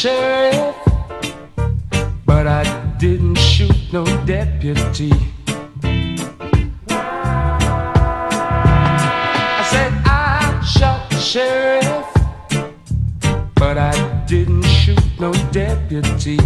[0.00, 0.76] sheriff,
[2.24, 2.64] but I
[2.96, 5.12] didn't shoot no deputy.
[6.88, 7.26] I
[9.70, 12.06] said I shot the sheriff,
[13.56, 16.38] but I didn't shoot no deputy.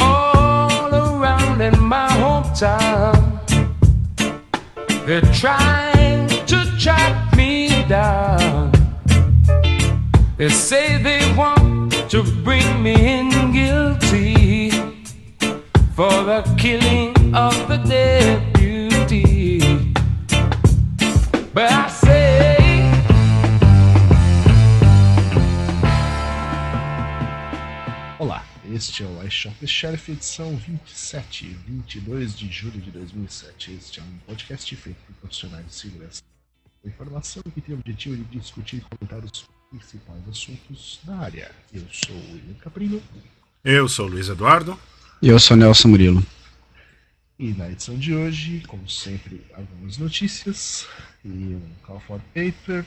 [0.00, 3.38] All around in my hometown,
[5.06, 5.83] they're trying
[10.36, 14.70] They say they want to bring me in guilty
[15.94, 19.60] for the killing of the deputy.
[21.54, 22.56] But I say,
[28.18, 33.72] Olá, este é o iShop Sheriff edição 27, 22 de julho de 2007.
[33.72, 36.22] Este é um podcast feito por profissionais de segurança
[36.82, 41.50] da informação que tem o objetivo de discutir e comentar os principais assuntos da área.
[41.72, 43.02] Eu sou o William Caprino
[43.64, 44.78] Eu sou o Luiz Eduardo.
[45.20, 46.24] E eu sou Nelson Murilo.
[47.38, 50.86] e na edição de hoje, como sempre, algumas notícias
[51.24, 52.84] e um call for paper.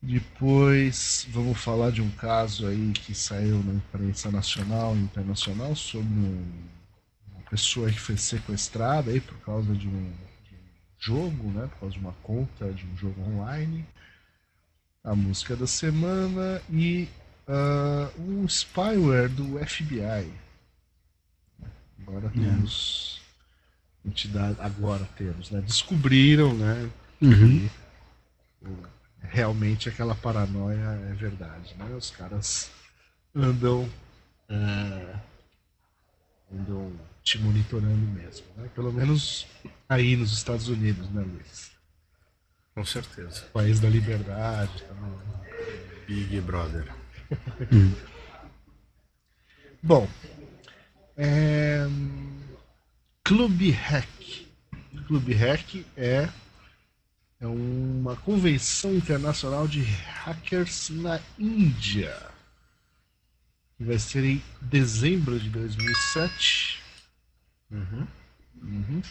[0.00, 6.08] Depois vamos falar de um caso aí que saiu na imprensa nacional e internacional sobre
[6.08, 6.62] um-
[7.34, 10.12] uma pessoa que foi sequestrada aí por causa de um,
[10.48, 10.58] de um
[10.98, 11.66] jogo, né?
[11.68, 13.84] Por causa de uma conta de um jogo online.
[15.04, 17.08] A música da semana e
[17.48, 20.32] ah, um spyware do FBI.
[22.00, 23.20] Agora temos
[24.04, 25.60] entidade, agora temos, né?
[25.60, 26.90] Descobriram, né?
[27.20, 27.68] Uhum.
[27.68, 27.70] que
[29.20, 31.94] realmente aquela paranoia é verdade, né?
[31.96, 32.70] Os caras
[33.34, 33.88] andam
[34.48, 35.16] é,
[36.52, 36.92] andam
[37.22, 38.68] te monitorando mesmo, né?
[38.74, 39.46] Pelo menos
[39.88, 41.71] aí nos Estados Unidos, né, Luiz?
[42.74, 43.42] Com certeza.
[43.52, 44.84] País da liberdade?
[46.06, 46.86] Big Brother.
[49.82, 50.08] Bom,
[51.16, 51.86] é...
[53.24, 54.46] Clube Hack.
[55.06, 56.28] Clube Hack é,
[57.40, 62.16] é uma convenção internacional de hackers na Índia.
[63.76, 66.82] Que vai ser em dezembro de 2007.
[67.70, 68.06] Uhum.
[68.62, 69.02] Uhum.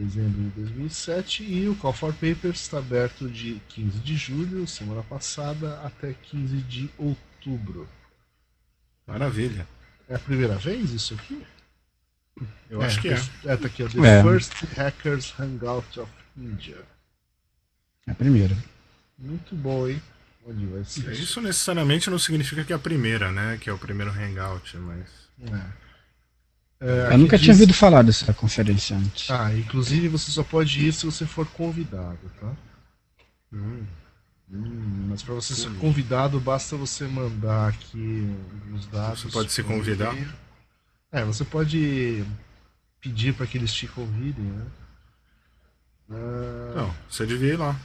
[0.00, 1.44] Dezembro de 2007.
[1.44, 6.56] E o Call for Papers está aberto de 15 de julho, semana passada, até 15
[6.62, 7.86] de outubro.
[9.06, 9.66] Maravilha.
[10.08, 11.44] É a primeira vez isso aqui?
[12.70, 13.20] Eu acho que é.
[13.44, 14.22] É, tá aqui, ó, The É.
[14.22, 16.78] First Hackers Hangout of India.
[18.06, 18.56] É a primeira.
[19.18, 20.00] Muito bom, hein?
[20.46, 21.12] Onde vai ser?
[21.12, 23.58] Isso necessariamente não significa que é a primeira, né?
[23.60, 25.06] Que é o primeiro hangout, mas.
[25.42, 25.89] É.
[26.80, 29.30] É, Eu nunca tinha diz- ouvido falar dessa conferência antes.
[29.30, 32.52] Ah, inclusive você só pode ir se você for convidado, tá?
[33.52, 33.84] Hum.
[34.52, 38.34] Hum, mas para você ser convidado, basta você mandar aqui
[38.74, 39.20] os dados.
[39.22, 40.16] Você pode se convidar?
[41.12, 42.24] É, você pode
[43.00, 44.66] pedir para que eles te convidem, né?
[46.10, 47.78] Ah, Não, você devia ir lá.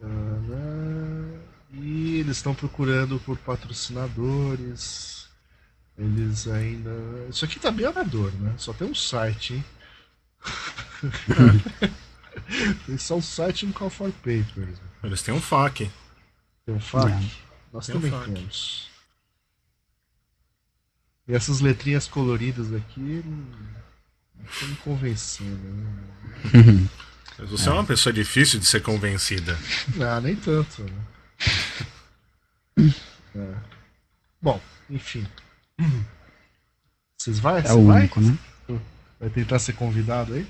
[0.00, 1.40] Tadã.
[1.72, 5.19] E eles estão procurando por patrocinadores.
[6.00, 6.90] Eles ainda.
[7.28, 8.54] Isso aqui tá bem amador, né?
[8.56, 9.64] Só tem um site, hein?
[12.86, 14.78] tem só um site no Call for Papers.
[15.04, 15.90] Eles têm um FAQ.
[16.64, 17.10] Tem um FAQ?
[17.10, 17.30] Não.
[17.74, 18.32] Nós Tem um também FAQ.
[18.32, 18.88] temos.
[21.28, 23.46] E essas letrinhas coloridas aqui não
[24.50, 25.54] estão me convencendo.
[25.54, 26.88] Né?
[27.38, 27.72] Mas você é.
[27.72, 29.56] uma pessoa difícil de ser convencida.
[30.00, 30.82] Ah, nem tanto.
[30.82, 31.06] Né?
[33.36, 33.54] É.
[34.42, 35.24] Bom, enfim.
[37.18, 37.60] Vocês vai?
[37.60, 38.00] É Você o vai?
[38.00, 38.36] único, né?
[39.18, 40.46] Vai tentar ser convidado aí?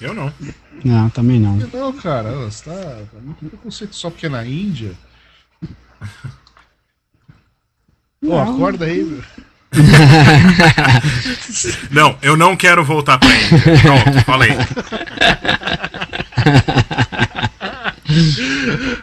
[0.00, 0.32] Eu não.
[0.84, 1.56] Não, também não.
[1.56, 4.92] Não, cara, você tá, tá muito preconceito só porque é na Índia.
[8.28, 9.22] Ó, acorda aí, meu.
[11.90, 13.58] Não, eu não quero voltar pra Índia.
[13.82, 14.50] Pronto, falei.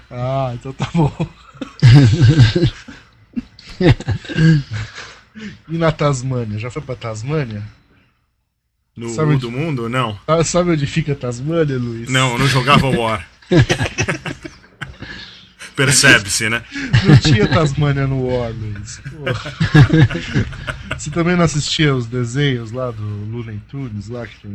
[0.09, 1.11] Ah, então tá bom.
[5.69, 6.57] e na Tasmânia?
[6.59, 7.63] Já foi pra Tasmânia?
[8.95, 10.19] No Sabe onde- do mundo, não.
[10.27, 12.09] Ah, Sabe onde fica a Tasmânia, Luiz?
[12.09, 13.27] Não, eu não jogava War.
[15.75, 16.61] Percebe-se, né?
[17.03, 19.01] Não tinha Tasmânia no War, Luiz.
[19.09, 19.53] Porra.
[20.95, 23.01] Você também não assistia os desenhos lá do
[23.31, 24.47] Looney Tunes, lá que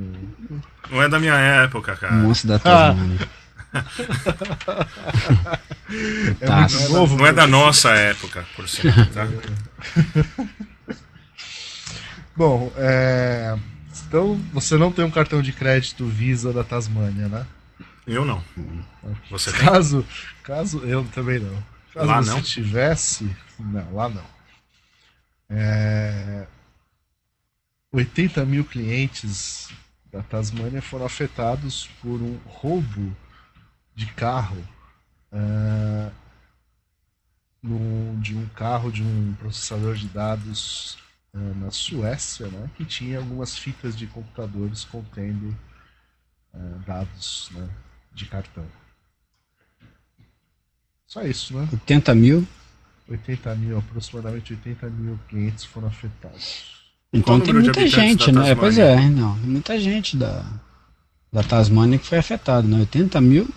[0.91, 2.15] Não é da minha época, O cara.
[2.15, 2.95] monstro da Ah.
[6.41, 6.61] É Tá.
[6.69, 7.17] muito novo.
[7.17, 9.27] Não é da nossa época, por sinal, tá?
[12.37, 13.57] Bom, é...
[14.07, 17.47] Então, você não tem um cartão de crédito Visa da Tasmânia, né?
[18.07, 18.43] Eu não.
[19.31, 19.61] Você tem?
[19.67, 20.07] Caso,
[20.43, 21.63] caso eu também não.
[21.93, 22.43] Caso Lá você não?
[22.43, 24.25] tivesse, não, lá não.
[25.51, 26.47] É,
[27.93, 29.69] 80 mil clientes
[30.11, 33.15] da Tasmânia foram afetados por um roubo
[33.99, 34.57] de carro
[35.33, 36.11] é,
[37.61, 40.97] num- de um carro de um processador de dados
[41.35, 45.53] é, na Suécia, né, que tinha algumas fitas de computadores contendo
[46.55, 47.69] é, dados né,
[48.15, 48.65] de cartão.
[51.05, 51.69] Só isso, né?
[51.73, 52.47] 80 mil.
[53.09, 56.79] 80 mil, aproximadamente 80 mil clientes foram afetados.
[57.13, 58.55] Então tem muita gente, né?
[58.55, 59.35] Pois é, não.
[59.41, 60.45] Tem muita gente da,
[61.33, 62.81] da Tasmânia que foi afetada, né?
[62.81, 63.49] 80 mil?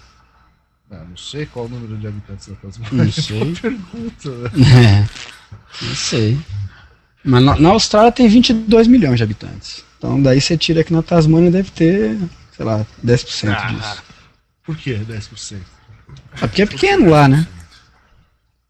[0.92, 3.06] Ah, não sei qual o número de habitantes da Tasmânia.
[3.06, 3.40] Não sei.
[3.40, 4.30] Boa pergunta.
[4.58, 5.08] né?
[5.08, 6.38] É, não sei.
[7.24, 9.84] Mas na, na Austrália tem 22 milhões de habitantes.
[9.98, 12.18] Então daí você tira que na Tasmânia deve ter,
[12.56, 13.68] sei lá, 10% Ah.
[13.72, 14.04] disso.
[14.64, 15.58] Por que 10%?
[16.42, 17.48] É porque é pequeno lá, né?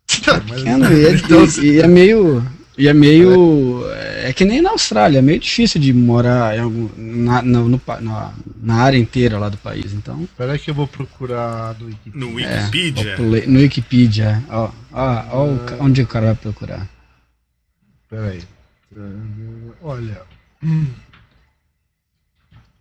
[0.47, 2.45] Mas- Pequeno e é, Então, e- e é meio.
[2.77, 3.83] E é meio.
[4.31, 7.81] É que nem na Austrália, é meio difícil de morar em algum, na, na, no
[7.99, 8.33] na,
[8.63, 9.91] na área inteira lá do país.
[9.91, 12.13] Então, Peraí que eu vou procurar no Wikipedia.
[12.15, 13.11] No é, Wikipedia.
[13.17, 16.87] popula- no Wikipedia, ó, ó, ó ca- onde o cara vai procurar.
[18.09, 18.41] Peraí.
[19.81, 20.21] Olha,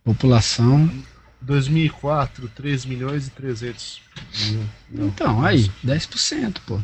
[0.04, 0.88] População.
[1.40, 4.00] 2004, 3 milhões e 300
[4.50, 4.62] mil.
[5.08, 6.78] Então, aí, 10%, pô.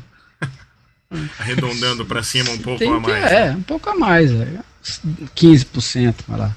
[1.38, 3.24] Arredondando pra cima um pouco Tem a que- mais.
[3.32, 4.30] É, um pouco a mais.
[4.32, 4.58] É.
[5.34, 6.56] 15%, vai lá.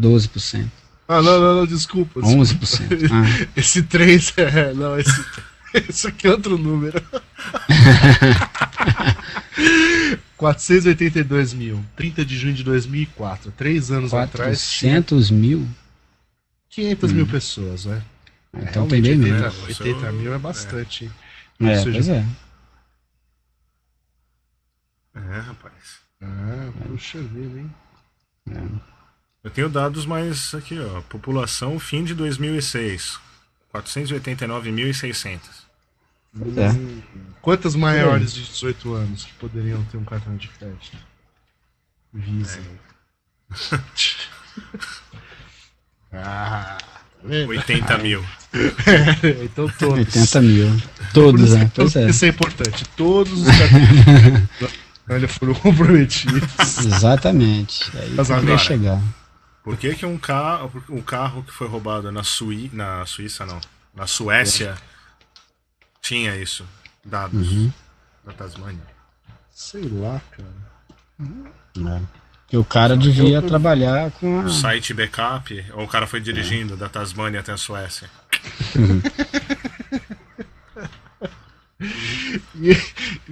[0.00, 0.66] 12%.
[1.08, 2.20] Ah, não, não, não, desculpa.
[2.20, 2.44] desculpa.
[2.44, 3.10] 11%.
[3.12, 3.48] Ah.
[3.56, 4.72] Esse 3 é.
[4.74, 5.24] Não, esse,
[5.88, 7.02] esse aqui é outro número.
[10.36, 11.84] 482 mil.
[11.96, 13.52] 30 de junho de 2004.
[13.56, 14.60] Três anos atrás.
[14.72, 15.66] tinha 400 mil?
[16.70, 18.02] 500 mil pessoas, né?
[18.56, 19.68] Então tem bem 80, menos.
[19.80, 21.04] 80 mil é bastante.
[21.04, 21.10] hein?
[21.60, 22.24] É, Ou seja, pois é.
[25.14, 26.00] É, rapaz.
[26.20, 27.74] Ah, puxa vida, hein?
[29.42, 31.00] Eu tenho dados mais aqui, ó.
[31.02, 33.18] População fim de 2006.
[33.74, 35.40] 489.600.
[36.38, 36.70] Pois é.
[37.40, 40.96] Quantas maiores de 18 anos que poderiam ter um cartão de crédito?
[42.12, 42.60] Visa.
[46.12, 46.86] ah, tá
[47.24, 47.48] vendo?
[47.50, 48.24] 80 mil.
[49.44, 49.98] então todos.
[49.98, 50.68] 80 mil.
[51.12, 51.70] Todos, né?
[51.74, 52.08] Pois é.
[52.08, 52.84] isso é importante.
[52.96, 54.70] Todos os cartões
[55.08, 56.78] Olha, foram comprometidos.
[56.78, 57.90] Exatamente.
[57.96, 59.00] É aí Mas que eu agora- ia chegar.
[59.64, 63.60] Por que, que um, carro, um carro que foi roubado na, Sui, na Suíça, não,
[63.94, 64.74] na Suécia,
[66.00, 66.64] tinha isso?
[67.04, 67.72] Dados Uhum.
[68.24, 68.82] da Tasmânia.
[69.50, 71.96] Sei lá, cara.
[71.98, 72.00] É.
[72.48, 74.48] Que o cara devia trabalhar com a.
[74.50, 78.08] Site backup, ou o cara foi dirigindo da Tasmânia até a Suécia?
[81.80, 81.88] E,
[82.54, 82.76] meu,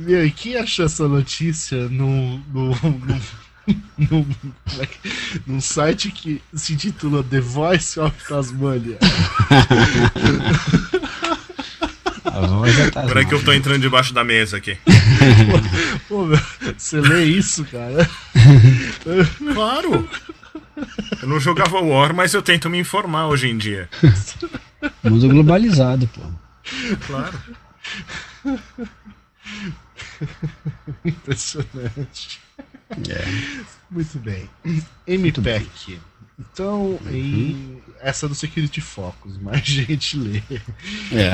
[0.08, 3.20] e quem achou essa notícia no, no, no,
[4.10, 4.26] no-
[5.46, 8.98] num site que se intitula The Voice of Tasmania?
[12.26, 14.76] É da Agora que eu tô entrando debaixo da mesa aqui.
[16.08, 16.38] Pô, meu,
[16.76, 18.08] você lê isso, cara?
[19.54, 20.08] Claro!
[21.20, 23.88] Eu não jogava War, mas eu tento me informar hoje em dia.
[25.04, 26.20] Mundo globalizado, pô.
[27.06, 27.38] Claro.
[31.04, 32.40] Impressionante.
[32.90, 33.70] É.
[33.90, 34.48] Muito bem.
[35.06, 36.00] MPEC.
[36.38, 40.42] Então, em essa do Security Focus, mais gente lê.
[41.12, 41.32] É.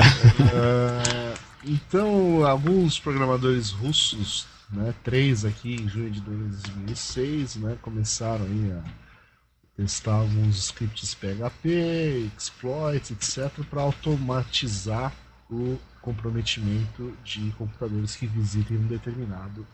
[0.53, 9.77] Ah, então, alguns programadores russos, né, três aqui em junho de 2006, né, começaram a
[9.77, 15.13] testar alguns scripts PHP, exploits, etc, para automatizar
[15.49, 15.77] o
[16.07, 19.67] comprometimento de computadores que visitem um determinado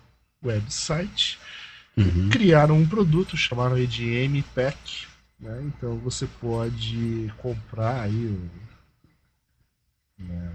[0.44, 1.38] website.
[1.96, 2.30] Uhum.
[2.32, 5.06] Criaram um produto, chamaram aí de MPEC.
[5.40, 5.62] Né?
[5.68, 8.50] Então você pode comprar aí um,
[10.18, 10.52] né,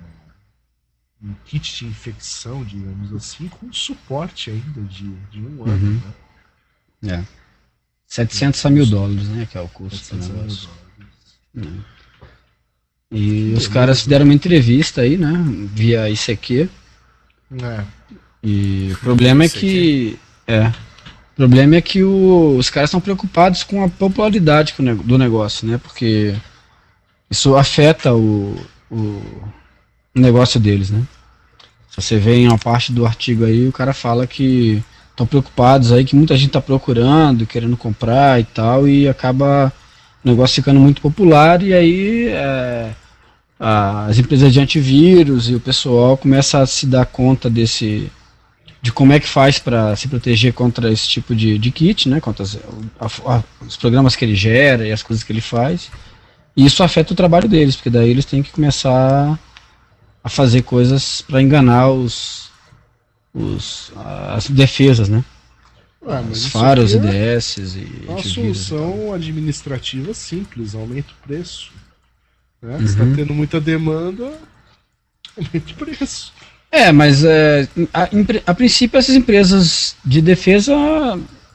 [1.23, 5.87] um kit de infecção, digamos assim, com suporte ainda de, de um ano.
[5.87, 6.03] Uhum.
[7.01, 7.25] Né?
[7.25, 7.39] É.
[8.09, 9.47] 700 a mil dólares, né?
[9.47, 10.69] Que é o custo do 700 mil negócio.
[11.55, 11.98] dólares.
[13.11, 15.33] E os caras fizeram uma entrevista aí, né?
[15.75, 16.69] Via ICQ.
[17.63, 17.85] É,
[18.43, 20.19] E o problema é que.
[20.47, 20.69] É.
[20.69, 24.75] O problema é que o- os caras estão preocupados com a popularidade
[25.05, 25.79] do negócio, né?
[25.79, 26.35] Porque
[27.31, 28.57] isso afeta o,
[28.91, 29.23] o
[30.15, 31.03] negócio deles, né?
[31.91, 35.93] Se você vê em uma parte do artigo aí, o cara fala que estão preocupados
[35.93, 39.73] aí, que muita gente está procurando, querendo comprar e tal, e acaba
[40.29, 42.91] o negócio ficando muito popular, e aí é,
[43.59, 48.11] as empresas de antivírus e o pessoal começa a se dar conta desse
[48.81, 52.21] de como é que faz para se proteger contra esse tipo de, de kit, né,
[52.21, 52.57] contra as,
[53.01, 55.91] a, a, os programas que ele gera e as coisas que ele faz.
[56.57, 59.37] E isso afeta o trabalho deles, porque daí eles têm que começar
[60.23, 62.51] a fazer coisas para enganar os,
[63.35, 63.93] os
[64.35, 65.25] as defesas, né?
[66.01, 71.73] Ué, os faros, é IDS e uma solução administrativa simples, aumenta o preço.
[72.63, 72.75] Né?
[72.75, 72.79] Uhum.
[72.79, 74.33] Você está tendo muita demanda,
[75.37, 76.33] aumenta o preço.
[76.71, 78.09] É, mas é, a,
[78.47, 80.75] a, princípio essas empresas de defesa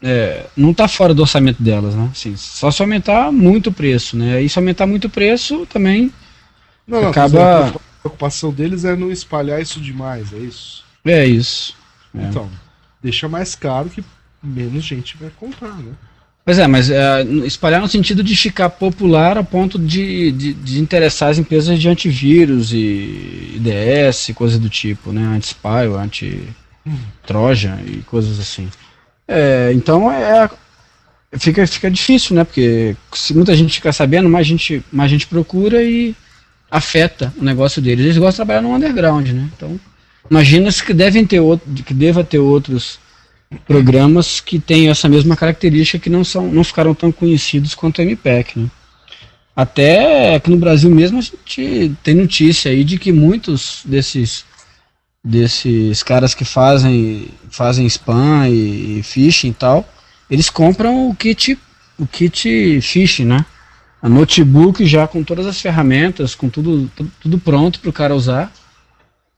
[0.01, 2.09] é, não está fora do orçamento delas, né?
[2.11, 4.41] Assim, só se aumentar muito o preço, né?
[4.41, 6.11] E se aumentar muito o preço também
[6.87, 7.67] não, não, acaba.
[7.67, 10.83] A preocupação deles é não espalhar isso demais, é isso?
[11.05, 11.75] É isso.
[12.17, 12.23] É.
[12.23, 12.49] Então,
[13.01, 14.03] deixa mais caro que
[14.43, 15.93] menos gente vai comprar, né?
[16.45, 20.79] Pois é, mas é, espalhar no sentido de ficar popular a ponto de, de, de,
[20.79, 25.23] interessar as empresas de antivírus e IDS, coisas do tipo, né?
[25.37, 28.69] Anti-spy, anti-trojan e coisas assim.
[29.25, 30.49] É, então é,
[31.37, 32.43] fica, fica difícil, né?
[32.43, 36.13] Porque se muita gente fica sabendo, mais gente, mais gente procura e
[36.69, 38.03] afeta o negócio deles.
[38.03, 39.49] Eles gostam de trabalhar no underground, né?
[39.55, 39.79] Então,
[40.29, 42.99] imagina-se que devem ter outro, que deva ter outros
[43.65, 48.01] programas que têm essa mesma característica que não são não ficaram tão conhecidos quanto o
[48.01, 48.69] MPEC, né?
[49.55, 54.45] Até aqui no Brasil mesmo a gente tem notícia aí de que muitos desses
[55.23, 59.87] desses caras que fazem fazem spam e, e phishing e tal,
[60.29, 61.57] eles compram o kit
[61.97, 63.45] o kit phishing, né?
[64.01, 66.91] A notebook já com todas as ferramentas, com tudo
[67.21, 68.51] tudo pronto para o cara usar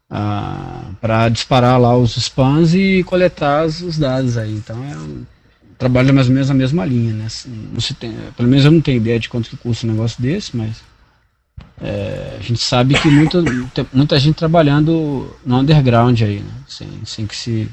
[0.10, 4.54] ah, para disparar lá os spams e coletar os dados aí.
[4.54, 5.26] Então é um
[5.78, 7.26] trabalho mais ou menos na mesma linha, né?
[7.26, 9.92] Assim, não se tem, pelo menos eu não tenho ideia de quanto que custa um
[9.92, 10.84] negócio desse, mas
[11.82, 13.44] é, a gente sabe que muita,
[13.92, 16.54] muita gente trabalhando no underground aí, né?
[16.68, 17.70] sem, sem que, se,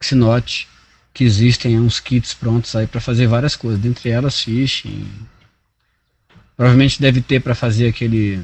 [0.00, 0.68] que se note
[1.16, 5.06] que existem uns kits prontos aí para fazer várias coisas, dentre elas phishing.
[6.54, 8.38] Provavelmente deve ter para fazer aquele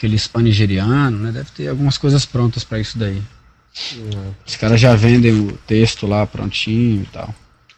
[0.00, 1.30] aquele spam nigeriano, né?
[1.30, 3.22] Deve ter algumas coisas prontas para isso daí.
[3.94, 4.30] É.
[4.46, 7.34] Os caras já vendem o texto lá prontinho e tal.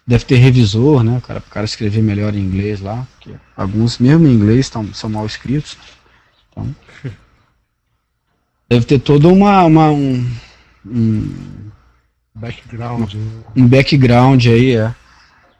[0.07, 1.19] Deve ter revisor, né?
[1.19, 3.07] O cara, o cara escrever melhor em inglês lá.
[3.14, 5.76] Porque alguns, mesmo em inglês, tão, são mal escritos.
[6.50, 6.75] Então,
[8.71, 10.31] deve ter todo uma, uma um,
[10.87, 11.35] um
[12.35, 13.14] background.
[13.57, 14.95] Um background aí, é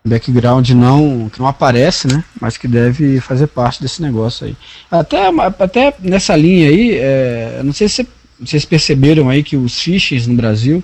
[0.04, 2.25] background não que não aparece, né?
[2.40, 4.56] Mas que deve fazer parte desse negócio aí.
[4.90, 5.28] Até,
[5.59, 8.06] até nessa linha aí, é, não sei se
[8.40, 10.82] vocês perceberam aí que os fiches no Brasil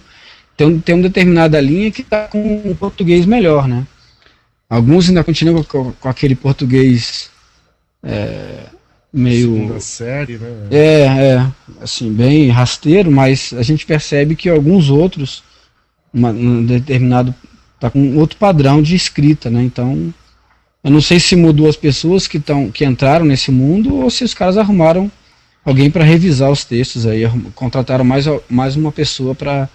[0.57, 3.87] tem, tem uma determinada linha que está com um português melhor, né?
[4.69, 7.31] Alguns ainda continuam com, com aquele português
[8.03, 8.65] é,
[9.13, 10.49] meio Segunda série, né?
[10.71, 11.47] É, é,
[11.81, 15.43] assim bem rasteiro, mas a gente percebe que alguns outros,
[16.13, 17.35] uma, um determinado
[17.79, 19.63] tá com outro padrão de escrita, né?
[19.63, 20.13] Então,
[20.83, 24.25] eu não sei se mudou as pessoas que estão que entraram nesse mundo ou se
[24.25, 25.11] os caras arrumaram
[25.65, 27.23] alguém para revisar os textos aí,
[27.55, 29.69] contrataram mais, mais uma pessoa para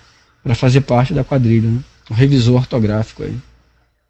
[0.56, 1.80] fazer parte da quadrilha, né?
[2.10, 3.36] Um revisor ortográfico aí.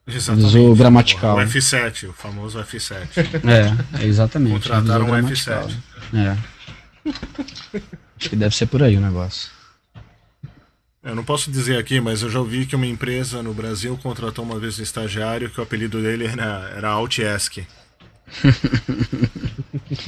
[0.07, 0.53] Exatamente.
[0.53, 1.37] Revisor gramatical.
[1.37, 2.95] O F7, o famoso F7.
[3.45, 4.53] É, é exatamente.
[4.53, 5.75] Contrataram um F7.
[6.13, 6.37] É.
[8.17, 9.49] Acho que deve ser por aí o negócio.
[11.03, 14.45] Eu não posso dizer aqui, mas eu já ouvi que uma empresa no Brasil contratou
[14.45, 17.57] uma vez um estagiário que o apelido dele era, era Altiesk.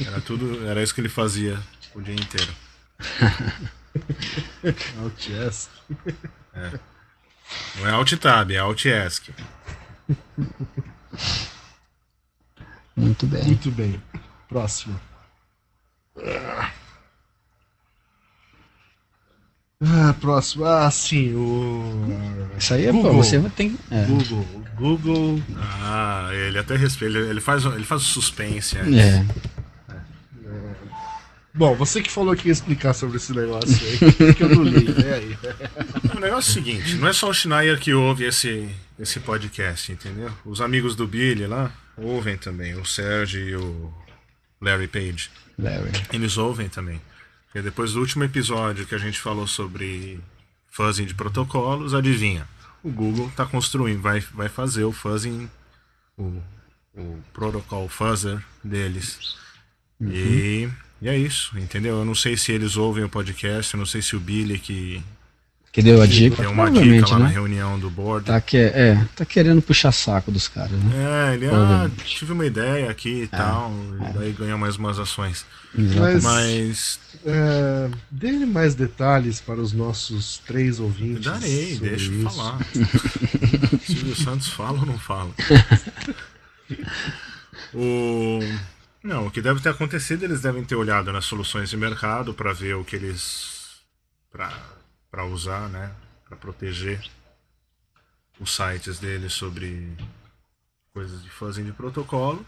[0.06, 1.58] era tudo, era isso que ele fazia
[1.94, 2.50] o dia inteiro.
[5.02, 5.70] Altiesk.
[6.54, 6.78] É.
[7.76, 9.28] Não é Alt-Tab, é Altiesk.
[12.96, 13.44] Muito bem.
[13.44, 14.02] Muito bem.
[14.48, 14.98] Próximo.
[19.82, 20.64] Ah, próximo.
[20.64, 22.06] Ah, sim, o.
[22.58, 23.10] Isso aí é Google.
[23.12, 23.76] Pô, você tem.
[23.90, 24.04] É.
[24.04, 24.46] Google.
[24.76, 25.42] Google.
[25.58, 27.18] Ah, ele até respeita.
[27.18, 28.78] Ele, ele, faz, ele faz suspense.
[28.78, 28.80] É.
[28.80, 29.26] é.
[31.52, 34.84] Bom, você que falou que ia explicar sobre esse negócio aí, que eu não li,
[34.92, 35.14] né?
[35.14, 35.38] Aí.
[36.16, 38.68] O negócio é o seguinte: não é só o Schneier que ouve esse,
[38.98, 40.30] esse podcast, entendeu?
[40.46, 43.92] Os amigos do Billy lá ouvem também, o Sérgio e o
[44.60, 45.30] Larry Page.
[45.58, 45.90] Larry.
[46.12, 47.00] Eles ouvem também.
[47.56, 50.20] Porque depois do último episódio que a gente falou sobre
[50.68, 52.46] fuzzing de protocolos, adivinha?
[52.84, 55.48] O Google está construindo, vai, vai fazer o fuzzing,
[56.18, 56.42] o,
[56.94, 59.38] o protocol fuzzer deles.
[59.98, 60.10] Uhum.
[60.12, 60.70] E,
[61.00, 61.96] e é isso, entendeu?
[61.96, 65.02] Eu não sei se eles ouvem o podcast, eu não sei se o Billy que
[65.72, 67.34] Que deu a dica, Deu uma dica lá na né?
[67.34, 68.26] reunião do board.
[68.26, 71.30] Tá, que, é, tá querendo puxar saco dos caras, né?
[71.30, 73.70] É, ele, ah, tive uma ideia aqui e tal,
[74.08, 75.44] e daí ganhou mais umas ações.
[75.76, 76.24] Exatamente.
[76.24, 81.24] Mas É, dê mais detalhes para os nossos três ouvintes.
[81.24, 82.58] darei, deixa eu falar.
[83.84, 85.30] Silvio Santos fala ou não fala?
[87.74, 88.40] o...
[89.02, 92.52] Não, o que deve ter acontecido, eles devem ter olhado nas soluções de mercado para
[92.52, 93.76] ver o que eles.
[95.16, 95.90] Para usar, né?
[96.28, 97.02] Para proteger
[98.38, 99.96] os sites deles sobre
[100.92, 102.44] coisas de fuzzy de protocolo.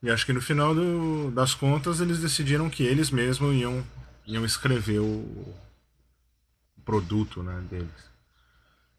[0.00, 3.84] E acho que no final do- das contas eles decidiram que eles mesmos iam,
[4.24, 5.04] iam escrever o,
[6.76, 8.06] o produto né, deles.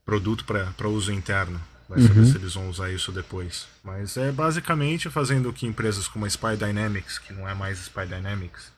[0.03, 1.61] Produto para uso interno.
[1.87, 3.69] Vai saber se eles vão usar isso depois.
[3.81, 7.79] Mas é basicamente fazendo o que empresas como a Spy Dynamics, que não é mais
[7.79, 8.69] Spy Dynamics,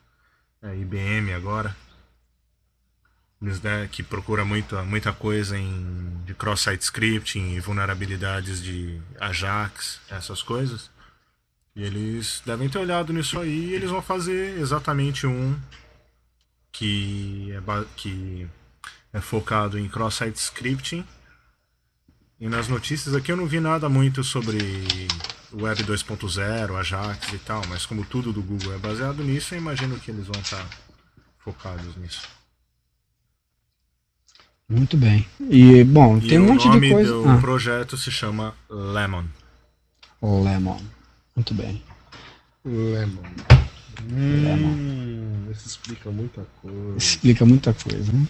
[0.62, 1.74] é IBM agora,
[3.40, 10.42] né, que procura muita, muita coisa em, de cross-site scripting e vulnerabilidades de Ajax, essas
[10.42, 10.90] coisas.
[11.74, 15.58] E eles devem ter olhado nisso aí e eles vão fazer exatamente um
[16.70, 18.46] que é, que
[19.12, 21.06] é focado em cross-site scripting.
[22.38, 24.58] E nas notícias aqui eu não vi nada muito sobre
[25.52, 29.98] Web 2.0, Ajax e tal, mas como tudo do Google é baseado nisso, eu imagino
[29.98, 30.64] que eles vão estar
[31.38, 32.39] focados nisso.
[34.70, 35.26] Muito bem.
[35.50, 37.12] E, bom, E tem um o monte nome de coisa.
[37.12, 39.24] do Ah, projeto se chama Lemon.
[40.22, 40.80] Lemon.
[41.34, 41.82] Muito bem.
[42.64, 43.22] Lemon.
[44.12, 46.96] Hum, isso explica muita coisa.
[46.96, 48.26] Explica muita coisa, né?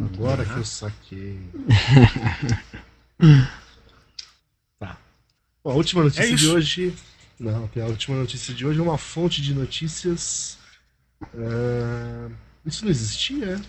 [0.00, 1.38] Agora que eu saquei.
[4.78, 4.96] tá.
[5.62, 6.94] Bom, a última notícia É de hoje.
[7.38, 10.56] Não, tem a última notícia de hoje é uma fonte de notícias.
[11.22, 12.28] ah,
[12.64, 13.60] Isso não existia, é?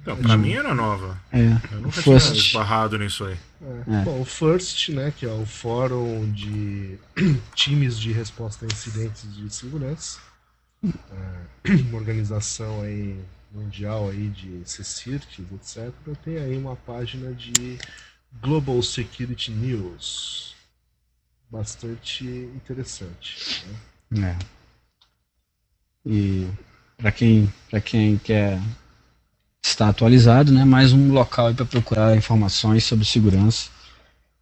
[0.00, 1.20] Então, pra mim era nova.
[1.32, 1.38] É.
[1.72, 2.32] Eu nunca First.
[2.32, 3.36] tinha esbarrado nisso aí.
[3.62, 4.00] É.
[4.00, 4.04] É.
[4.04, 6.98] Bom, o FIRST, né, que é o Fórum de
[7.54, 10.18] Times de Resposta a Incidentes de Segurança,
[10.84, 13.16] é, uma organização aí
[13.52, 15.92] mundial aí de CSIRTs, etc.,
[16.24, 17.78] tem aí uma página de
[18.40, 20.56] Global Security News,
[21.50, 23.64] bastante interessante.
[24.10, 24.36] né?
[24.40, 24.62] É.
[26.04, 26.48] E
[26.96, 28.58] para quem, para quem quer
[29.62, 33.70] estar atualizado, né, mais um local para procurar informações sobre segurança,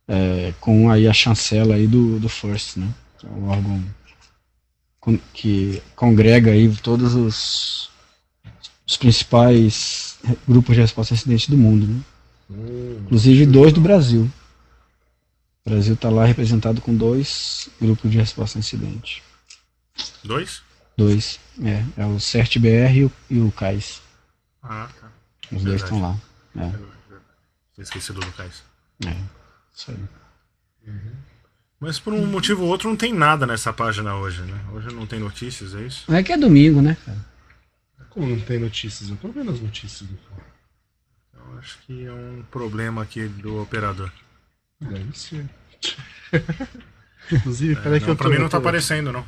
[0.08, 3.84] é, com aí a chancela aí do, do FIRST, né, que é um órgão
[5.32, 7.90] que congrega aí todos os,
[8.86, 12.00] os principais grupos de resposta a incidentes do mundo, né,
[12.50, 14.30] Hum, inclusive dois do Brasil.
[15.64, 19.22] O Brasil está lá representado com dois grupos de resposta a incidente.
[20.24, 20.62] Dois?
[20.96, 21.38] Dois.
[21.62, 24.00] É, é o CERT-BR e o, e o CAIS.
[24.62, 25.08] Ah, tá.
[25.52, 25.84] Os dois Verdade.
[25.84, 26.16] estão lá.
[26.56, 26.70] É,
[27.74, 28.62] Tinha esquecido do Cais.
[29.06, 29.16] é.
[29.74, 29.98] Isso aí.
[31.78, 34.60] Mas por um motivo ou outro não tem nada nessa página hoje, né?
[34.72, 36.12] Hoje não tem notícias, é isso?
[36.12, 37.18] É que é domingo, né, cara?
[38.10, 39.08] Como não tem notícias?
[39.08, 40.42] Eu tô vendo as notícias do fórum.
[41.52, 44.12] Eu acho que é um problema aqui do operador.
[44.80, 45.48] Deve ser.
[47.32, 49.24] Inclusive, peraí que Não, eu pra tô, mim não tá aparecendo, não.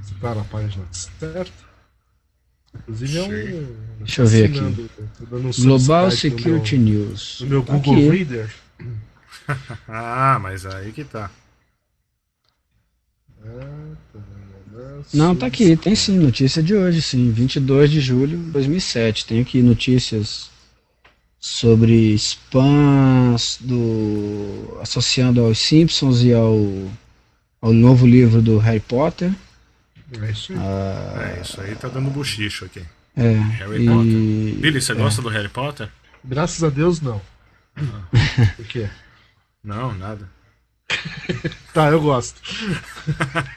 [0.00, 1.52] Você tá na página certa?
[2.74, 3.76] Inclusive é um.
[3.98, 4.88] Deixa eu ver aqui.
[5.62, 7.38] Global no Security meu- News.
[7.40, 8.08] No meu Tá Google aqui.
[8.08, 8.50] Reader.
[9.88, 11.28] Ah, mas aí que tá,
[15.12, 19.26] Não, tá aqui, tem sim, notícia de hoje, sim, 22 de julho de 2007.
[19.26, 20.48] Tem aqui notícias
[21.40, 26.56] sobre spams do associando aos Simpsons e ao
[27.60, 29.32] ao novo livro do Harry Potter.
[30.20, 30.58] É isso aí.
[30.58, 32.82] É, isso aí tá dando buchicho aqui.
[33.16, 34.60] É, Harry e Potter.
[34.60, 35.88] Billy, você gosta do Harry Potter?
[36.24, 37.20] Graças a Deus, não.
[38.56, 38.88] Por quê?
[39.62, 40.28] Não, nada.
[41.72, 42.38] Tá, eu gosto.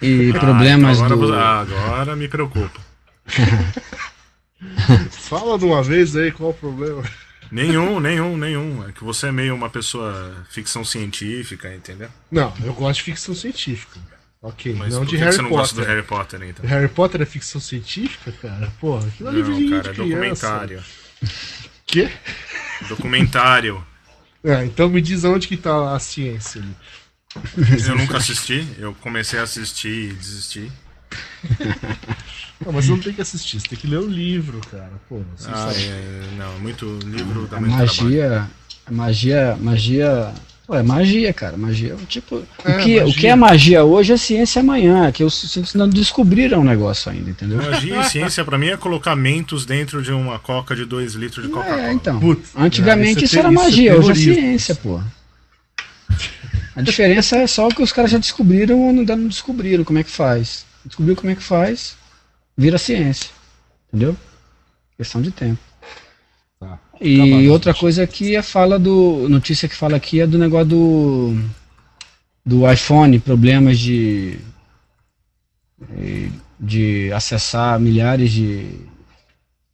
[0.01, 2.79] e Ah, problemas então agora, do ah, agora me preocupa.
[5.11, 7.03] Fala de uma vez aí qual o problema.
[7.51, 8.87] Nenhum, nenhum, nenhum.
[8.87, 12.09] É que você é meio uma pessoa ficção científica, entendeu?
[12.31, 13.99] Não, eu gosto de ficção científica.
[14.45, 15.61] Ok, Mas não por de que Harry você não Potter.
[15.61, 16.65] gosta do Harry Potter, então?
[16.65, 18.71] Harry Potter é ficção científica, cara?
[18.79, 20.83] Porra, aquilo é livro de Não, cara, é documentário.
[21.85, 22.11] Quê?
[22.87, 23.85] Documentário.
[24.47, 26.75] É, então me diz onde que tá a ciência ali.
[27.87, 30.71] Eu nunca assisti, eu comecei a assistir e desisti.
[32.63, 34.91] Não, mas você não tem que assistir, você tem que ler o livro, cara.
[35.09, 38.03] Pô, Ah, é, não, muito livro dá a muito trabalho.
[38.03, 38.49] magia,
[38.85, 40.33] a magia, magia
[40.65, 41.55] Pô, é magia, cara.
[41.55, 41.95] Magia.
[42.07, 43.19] Tipo, É, o, que, o magia.
[43.19, 45.11] que é magia hoje é ciência amanhã.
[45.11, 47.61] Que os cientistas não descobriram o negócio ainda, entendeu?
[47.61, 51.45] Magia e ciência, pra mim, é colocar mentos dentro de uma coca de 2 litros
[51.45, 51.81] de Coca-Cola.
[51.81, 52.19] É, então.
[52.19, 54.99] Putz, Antigamente é, isso isso é era isso é magia, hoje é ciência, pô.
[56.75, 60.03] A diferença é só que os caras já descobriram ou ainda não descobriram como é
[60.03, 60.65] que faz.
[60.83, 61.95] Descobriu como é que faz,
[62.57, 63.29] vira ciência.
[63.93, 64.17] Entendeu?
[64.97, 65.59] Questão de tempo.
[67.01, 67.81] E outra gente.
[67.81, 69.27] coisa aqui é fala do.
[69.29, 71.41] Notícia que fala aqui é do negócio do.
[72.45, 74.39] Do iPhone, problemas de.
[76.59, 78.79] de acessar milhares de.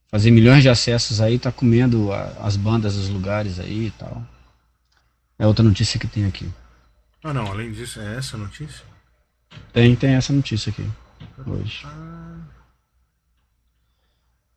[0.10, 4.24] fazer milhões de acessos aí, tá comendo a- as bandas dos lugares aí e tal.
[5.38, 6.50] É outra notícia que tem aqui.
[7.24, 8.84] Ah, não, além disso, é essa notícia?
[9.74, 10.86] Tem, tem essa notícia aqui.
[11.46, 11.86] Hoje.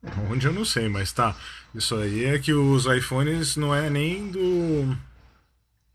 [0.29, 1.35] Onde eu não sei, mas tá.
[1.73, 4.95] Isso aí é que os iPhones não é nem do.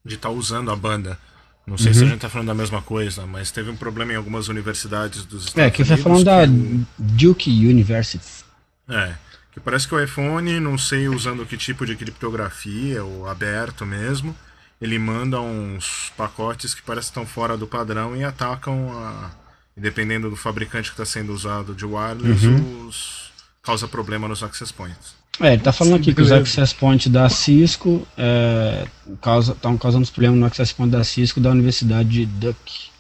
[0.05, 1.19] de estar usando a banda.
[1.67, 2.09] Não sei se a Uhum.
[2.11, 5.63] gente tá falando da mesma coisa, mas teve um problema em algumas universidades dos Estados
[5.63, 6.03] É, aqui tá Unidos.
[6.03, 8.45] falando da que o- Duke University.
[8.89, 9.15] É,
[9.53, 14.35] que parece que o iPhone, não sei usando que tipo de criptografia, ou aberto mesmo,
[14.81, 19.31] ele manda uns pacotes que parecem que estão fora do padrão e atacam a.
[19.77, 22.89] Dependendo do fabricante que está sendo usado de wireless, Uhum.
[22.89, 23.20] os,
[23.63, 25.15] causa problema nos access points.
[25.41, 26.43] É, ele tá falando aqui que os Beleza.
[26.43, 28.87] access points da Cisco é,
[29.23, 32.91] causa, estão causando os problemas no access point da Cisco da Universidade de Duke.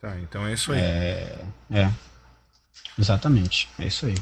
[0.00, 0.80] Tá, então é isso aí.
[0.80, 1.90] É,
[2.98, 4.14] exatamente, é isso aí.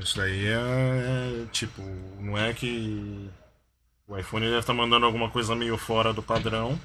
[0.00, 1.82] Isso daí é, é, tipo,
[2.20, 3.30] não é que
[4.06, 6.78] o iPhone deve estar mandando alguma coisa meio fora do padrão.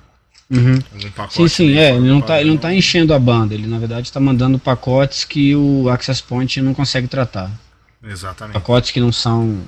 [0.51, 0.81] Uhum.
[1.15, 3.79] Pacote Sim, sim, é, ele não, tá, ele não tá enchendo a banda, ele na
[3.79, 7.49] verdade está mandando pacotes que o access point não consegue tratar.
[8.03, 8.55] Exatamente.
[8.55, 9.61] Pacotes que não são.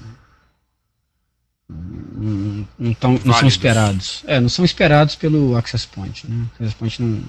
[1.70, 4.24] Não, não, tão, não são esperados.
[4.28, 6.30] É, não são esperados pelo access point.
[6.30, 6.46] Né?
[6.60, 7.24] O access point não,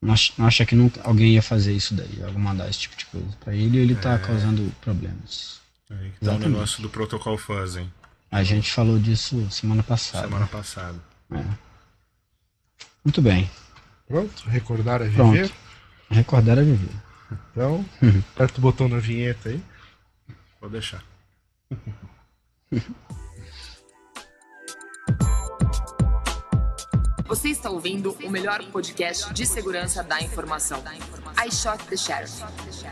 [0.00, 2.96] não, acha, não acha que nunca alguém ia fazer isso daí, alguém mandar esse tipo
[2.96, 5.58] de coisa para ele e ele tá causando problemas.
[5.90, 6.48] Aí que tá o Exatamente.
[6.50, 7.84] negócio do protocolo fuzzy,
[8.30, 10.26] A gente falou disso semana passada.
[10.28, 10.98] semana passada.
[13.04, 13.50] Muito bem.
[14.08, 15.32] Pronto, recordar é Pronto.
[15.32, 15.52] viver.
[16.10, 16.94] Recordar é viver.
[17.50, 17.84] Então,
[18.34, 19.62] aperta o botão na vinheta aí.
[20.60, 21.02] Vou deixar.
[27.26, 30.82] Você está ouvindo o melhor podcast de segurança da informação.
[31.44, 32.42] I Shot the Sheriff.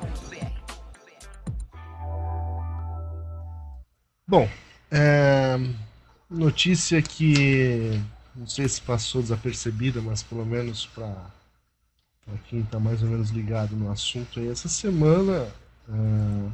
[4.26, 4.50] Bom,
[4.94, 5.60] é,
[6.30, 8.00] notícia que
[8.36, 11.16] não sei se passou desapercebida, mas pelo menos para
[12.50, 15.48] quem está mais ou menos ligado no assunto aí, essa semana
[15.90, 16.50] é,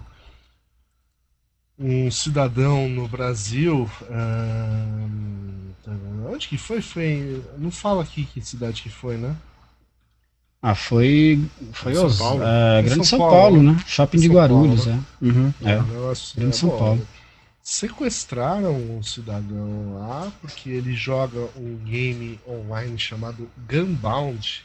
[1.77, 5.89] um cidadão no Brasil, é,
[6.31, 6.81] onde que foi?
[6.81, 9.35] Foi, não fala aqui que cidade que foi, né?
[10.61, 11.41] Ah, foi.
[11.71, 12.43] Foi São os, Paulo?
[12.43, 13.71] é, Em Grande São São, Paulo, Paulo, né?
[13.71, 13.83] né?
[13.87, 15.25] Shopping de São Guarulhos, Paulo, é.
[15.25, 15.81] Uhum, é.
[15.81, 17.07] Negócio, Grande São Paulo.
[17.63, 24.63] Sequestraram um cidadão lá porque ele joga um game online chamado Gunbound.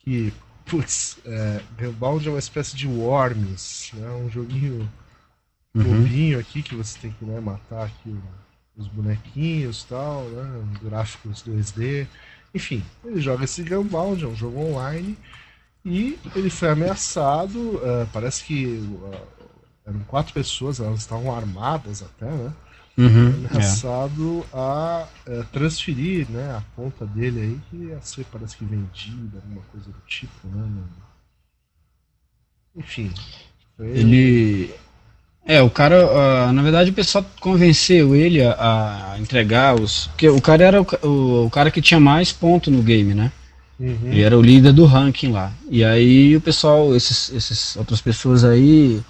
[0.00, 0.32] Que,
[0.66, 4.08] putz, é, Gunbound é uma espécie de Worms, né?
[4.10, 4.90] Um joguinho
[5.74, 5.84] Uhum.
[5.84, 8.14] bobinho aqui que você tem que né, matar aqui
[8.76, 10.64] os bonequinhos e tal, né?
[10.82, 12.06] Gráficos 2D.
[12.54, 15.16] Enfim, ele joga esse Gunbound, é um jogo online.
[15.84, 17.80] E ele foi ameaçado.
[17.84, 19.41] eh, parece que eh,
[19.86, 22.52] eram quatro pessoas, elas estavam armadas até, né?
[22.96, 23.56] Uhum, é.
[23.56, 29.38] Ameaçado a eh, transferir né, a conta dele aí, que ia ser, parece que vendida,
[29.38, 30.68] alguma coisa do tipo, né?
[32.76, 33.10] Enfim.
[33.76, 34.74] foi- Ele.
[35.44, 35.96] É, o cara,
[36.46, 40.06] ah, na verdade o pessoal convenceu ele a, a entregar os.
[40.08, 43.32] Porque o cara era o, o, o cara que tinha mais ponto no game, né?
[43.80, 43.98] Uhum.
[44.04, 45.52] Ele era o líder do ranking lá.
[45.68, 49.02] E aí o pessoal, esses, esses outras pessoas aí,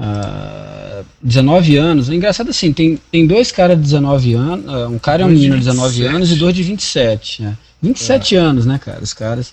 [0.00, 2.08] ah, 19 anos.
[2.08, 5.28] É engraçado assim, tem, tem dois caras de 19 anos, ah, um cara é um
[5.28, 6.16] menino de 19 27.
[6.16, 7.42] anos e dois de 27.
[7.42, 7.58] Né?
[7.82, 9.52] 27 anos, né, cara, os caras.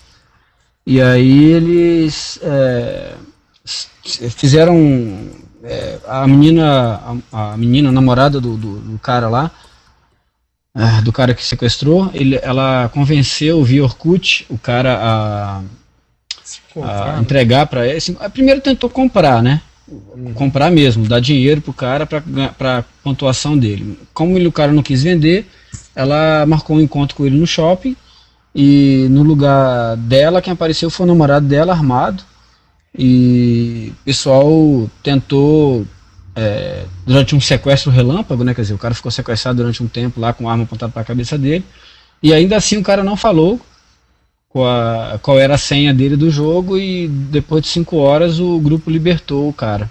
[0.86, 3.12] E aí eles é,
[4.30, 5.28] fizeram
[5.62, 9.50] é, a menina, a, a menina, a namorada do, do, do cara lá,
[10.74, 15.62] ah, do cara que sequestrou, ele, ela convenceu via Orkut o cara a,
[16.76, 17.20] a né?
[17.20, 17.98] entregar para ele.
[17.98, 19.60] Assim, primeiro tentou comprar, né?
[20.34, 23.98] Comprar mesmo, dar dinheiro pro cara para pontuação dele.
[24.12, 25.46] Como ele, o cara não quis vender,
[25.94, 27.96] ela marcou um encontro com ele no shopping
[28.54, 32.22] e no lugar dela quem apareceu foi o namorado dela armado
[32.96, 35.86] e o pessoal tentou
[36.34, 38.54] é, durante um sequestro relâmpago, né?
[38.54, 41.04] Quer dizer, o cara ficou sequestrado durante um tempo lá com arma apontada para a
[41.04, 41.64] cabeça dele.
[42.22, 43.60] E ainda assim o cara não falou
[44.48, 48.90] qual, qual era a senha dele do jogo e depois de cinco horas o grupo
[48.90, 49.90] libertou o cara.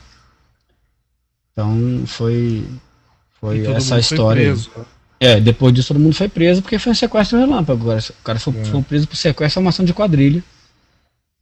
[1.51, 2.65] Então foi
[3.39, 4.43] foi essa foi história.
[4.45, 4.85] preso, né?
[5.19, 7.81] É, depois disso todo mundo foi preso porque foi um sequestro relâmpago.
[7.81, 8.65] Agora, o cara foi, É.
[8.65, 10.43] foi preso por sequestro e uma ação de quadrilha.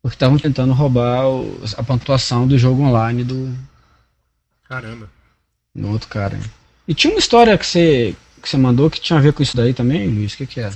[0.02, 3.54] Porque estavam tentando roubar o- a pontuação do jogo online do,
[4.70, 5.10] Caramba.
[5.76, 6.40] do outro cara.
[6.88, 9.58] E tinha uma história que você, que você mandou que tinha a ver com isso
[9.58, 10.34] daí também, Luiz?
[10.34, 10.74] O que, que era?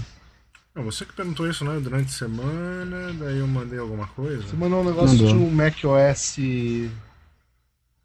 [0.79, 1.77] Não, você que perguntou isso, né?
[1.77, 4.41] Durante a semana, daí eu mandei alguma coisa.
[4.47, 5.27] Você mandou um negócio Mandou.
[5.27, 6.37] de um macOS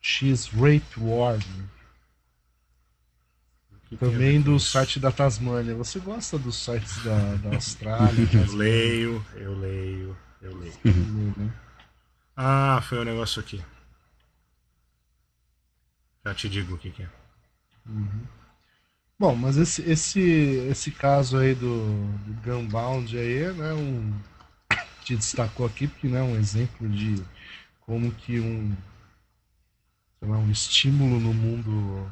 [0.00, 1.38] X Rape War.
[3.88, 5.72] Que tem a Também com do site da Tasmânia.
[5.76, 8.20] Você gosta dos sites da, da Austrália?
[8.20, 8.56] Eu Tasmânia?
[8.56, 10.74] leio, eu leio, eu leio.
[11.36, 11.52] Né?
[12.36, 13.62] Ah, foi o negócio aqui.
[16.24, 17.08] Já te digo o que, que é.
[19.18, 20.20] Bom, mas esse, esse,
[20.70, 21.84] esse caso aí do,
[22.26, 24.12] do Gunbound aí, né, um,
[25.04, 27.22] te destacou aqui porque né, um exemplo de
[27.86, 28.72] como que um,
[30.20, 32.10] lá, um estímulo no mundo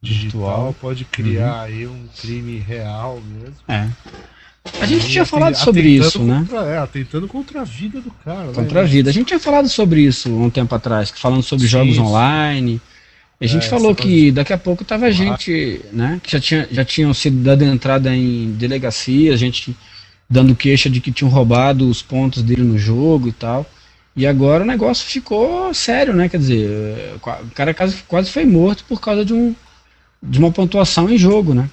[0.00, 3.56] digital pode criar aí um crime real mesmo.
[3.68, 3.88] É.
[4.80, 6.38] A gente tinha falado sobre isso, né?
[6.40, 8.46] contra- é, atentando contra a vida do cara.
[8.46, 8.52] né?
[8.54, 9.10] Contra a vida.
[9.10, 12.00] A gente tinha falado sobre isso um tempo atrás, falando sobre Sim, jogos sim.
[12.00, 12.80] online.
[13.42, 16.20] A gente É, falou que daqui a pouco tava gente, né?
[16.22, 19.76] Que já, tinha, já tinham sido dado entrada em delegacia, gente
[20.30, 23.66] dando queixa de que tinham roubado os pontos dele no jogo e tal.
[24.14, 26.28] E agora o negócio ficou sério, né?
[26.28, 29.54] Quer dizer, eh, o cara quase, quase foi morto por causa de, um,
[30.22, 31.68] de uma pontuação em jogo, né?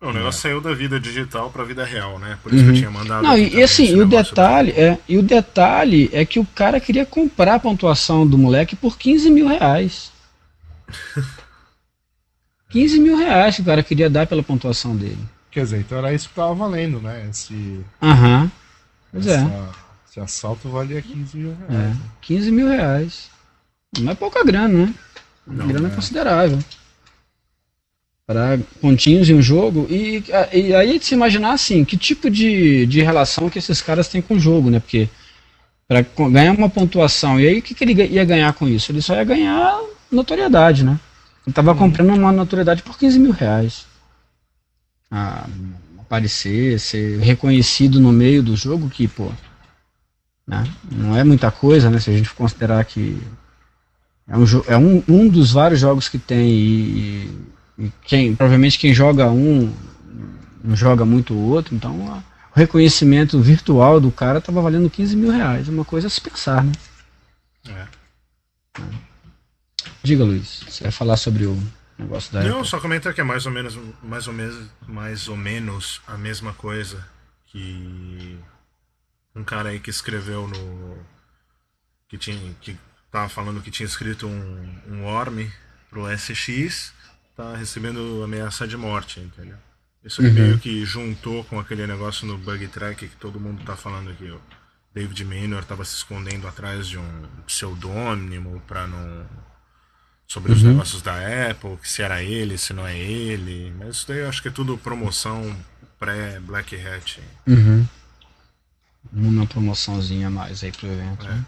[0.00, 2.36] O negócio saiu da vida digital pra vida real, né?
[2.42, 3.24] Por isso que eu tinha mandado.
[3.24, 3.30] Uhum.
[3.30, 7.06] Não, e, assim, esse o detalhe é, e o detalhe é que o cara queria
[7.06, 10.11] comprar a pontuação do moleque por 15 mil reais.
[12.70, 15.18] 15 mil reais que o cara queria dar pela pontuação dele.
[15.50, 17.26] Quer dizer, então era isso que tava valendo, né?
[17.30, 18.50] Esse, Aham.
[19.12, 19.70] Pois é, essa-
[20.08, 21.96] esse assalto valia 15 mil reais.
[21.96, 22.00] é.
[22.22, 23.30] 15 mil reais.
[23.98, 24.94] Não é pouca grana, né?
[25.46, 25.94] Uma Não, grana é.
[25.94, 26.58] considerável.
[28.26, 29.86] Para pontinhos em um jogo.
[29.90, 34.08] E, e aí de se imaginar assim, que tipo de, de relação que esses caras
[34.08, 34.80] têm com o jogo, né?
[34.80, 35.10] Porque
[35.86, 36.00] para
[36.30, 38.90] ganhar uma pontuação, e aí o que, que ele ia ganhar com isso?
[38.90, 39.78] Ele só ia ganhar
[40.14, 40.98] notoriedade, né?
[41.46, 43.86] Ele tava comprando uma notoriedade por 15 mil reais.
[45.10, 45.46] Ah,
[46.00, 49.30] aparecer, ser reconhecido no meio do jogo, que, pô,
[50.46, 50.64] né?
[50.90, 51.98] não é muita coisa, né?
[51.98, 53.20] Se a gente considerar que
[54.28, 57.38] é um, é um, um dos vários jogos que tem e,
[57.78, 59.72] e quem, provavelmente quem joga um
[60.62, 62.22] não joga muito o outro, então a-
[62.54, 66.62] o reconhecimento virtual do cara tava valendo 15 mil reais, uma coisa a se pensar,
[66.62, 66.72] né?
[67.68, 67.86] É.
[70.02, 71.56] Diga, Luiz, você vai falar sobre o
[71.98, 72.64] negócio da Não, Apple?
[72.64, 76.52] só comentar que é mais ou menos, mais ou menos, mais ou menos a mesma
[76.54, 77.06] coisa
[77.46, 78.38] que
[79.34, 80.98] um cara aí que escreveu no
[82.08, 82.76] que tinha que
[83.10, 85.46] tava falando que tinha escrito um, um worm
[85.90, 86.92] pro SX,
[87.36, 89.56] tá recebendo ameaça de morte, entendeu?
[90.04, 90.32] Isso Uhum.
[90.32, 94.24] meio que juntou com aquele negócio no bug track que todo mundo tá falando que
[94.30, 94.40] o
[94.94, 99.26] David Maynor tava se escondendo atrás de um pseudônimo para não
[100.32, 100.70] sobre os Uhum.
[100.70, 101.14] negócios da
[101.50, 103.70] Apple, se era ele, se não é ele.
[103.78, 105.54] Mas isso daí eu acho que é tudo promoção
[105.98, 107.20] pré-Black Hat.
[107.46, 107.86] Uhum.
[109.12, 111.26] Uma promoçãozinha a mais aí pro evento.
[111.26, 111.28] É.
[111.28, 111.44] né?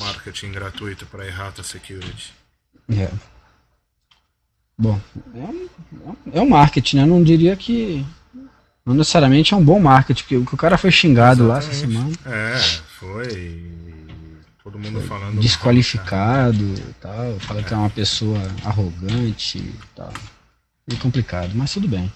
[0.00, 2.32] Marketing gratuito para Errata Security.
[2.90, 3.08] É.
[4.76, 5.00] Bom,
[5.32, 5.68] é um,
[6.32, 7.02] é um marketing, né?
[7.02, 8.04] Eu não diria que.
[8.84, 12.56] Não necessariamente é um bom marketing, porque o cara foi xingado lá essa semana, Exatamente.
[12.56, 12.58] É,
[12.98, 13.79] foi.
[14.70, 15.40] Todo mundo falando.
[15.40, 20.12] desqualificado e tal, fala que é uma pessoa arrogante e tal.
[20.90, 22.10] É complicado, mas tudo bem.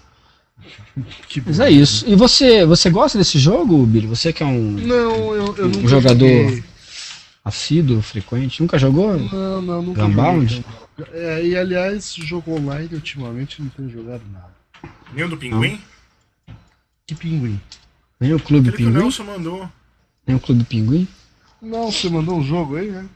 [1.29, 2.09] Que Mas é isso.
[2.09, 4.07] E você, você gosta desse jogo, Billy?
[4.07, 6.65] Você que é um Não, eu, eu Um jogador joguei.
[7.45, 9.19] assíduo, frequente, nunca jogou?
[9.19, 10.65] Não, não, nunca Gunbound?
[10.97, 11.13] joguei.
[11.13, 14.55] É, e aliás, jogo online ultimamente não tenho jogado nada.
[15.13, 15.81] Nenhum do Pinguim?
[17.07, 17.61] Que pinguim?
[18.21, 19.03] Nem o Clube Aquele que o Pinguim?
[19.03, 19.69] Nelson mandou.
[20.27, 21.09] Nem o Clube Pinguim?
[21.65, 23.09] Não, você mandou um jogo aí, né?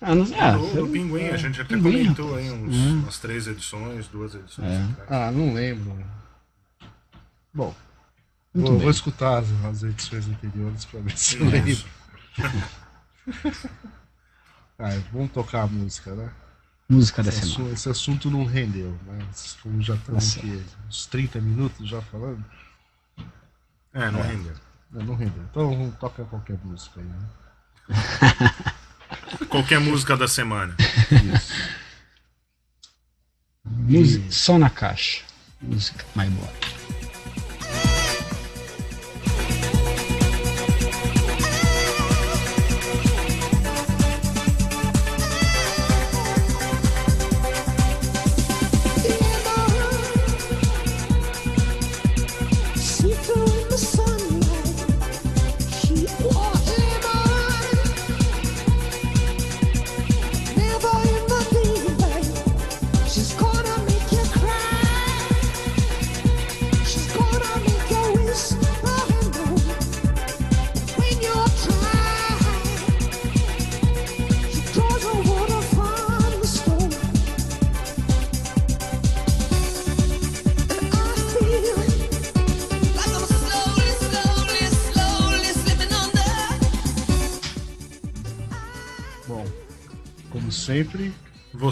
[0.00, 3.00] Ah, não, ah, o do Pinguim, a gente até Pinguim, comentou aí uns, Hum.
[3.02, 4.66] umas três edições, duas edições.
[4.72, 4.86] É.
[5.08, 5.94] Ah, não lembro.
[7.52, 7.74] Bom,
[8.54, 11.84] vou, vou escutar as, as edições anteriores pra ver se eu lembro.
[14.78, 16.30] Ah, vamos tocar a música, né?
[16.88, 17.64] Música da Esse, semana.
[17.64, 19.18] assu- esse assunto não rendeu, né?
[19.62, 22.42] Como já estamos Tá aqui uns 30 minutos já falando,
[23.92, 24.54] É, não rendeu.
[24.90, 25.42] não, não rendeu.
[25.50, 27.18] Então vamos tocar qualquer música aí, né?
[29.48, 30.74] Qualquer música da semana.
[30.78, 31.52] Isso.
[33.64, 35.22] Música, só na caixa.
[35.60, 36.79] Música, my boy.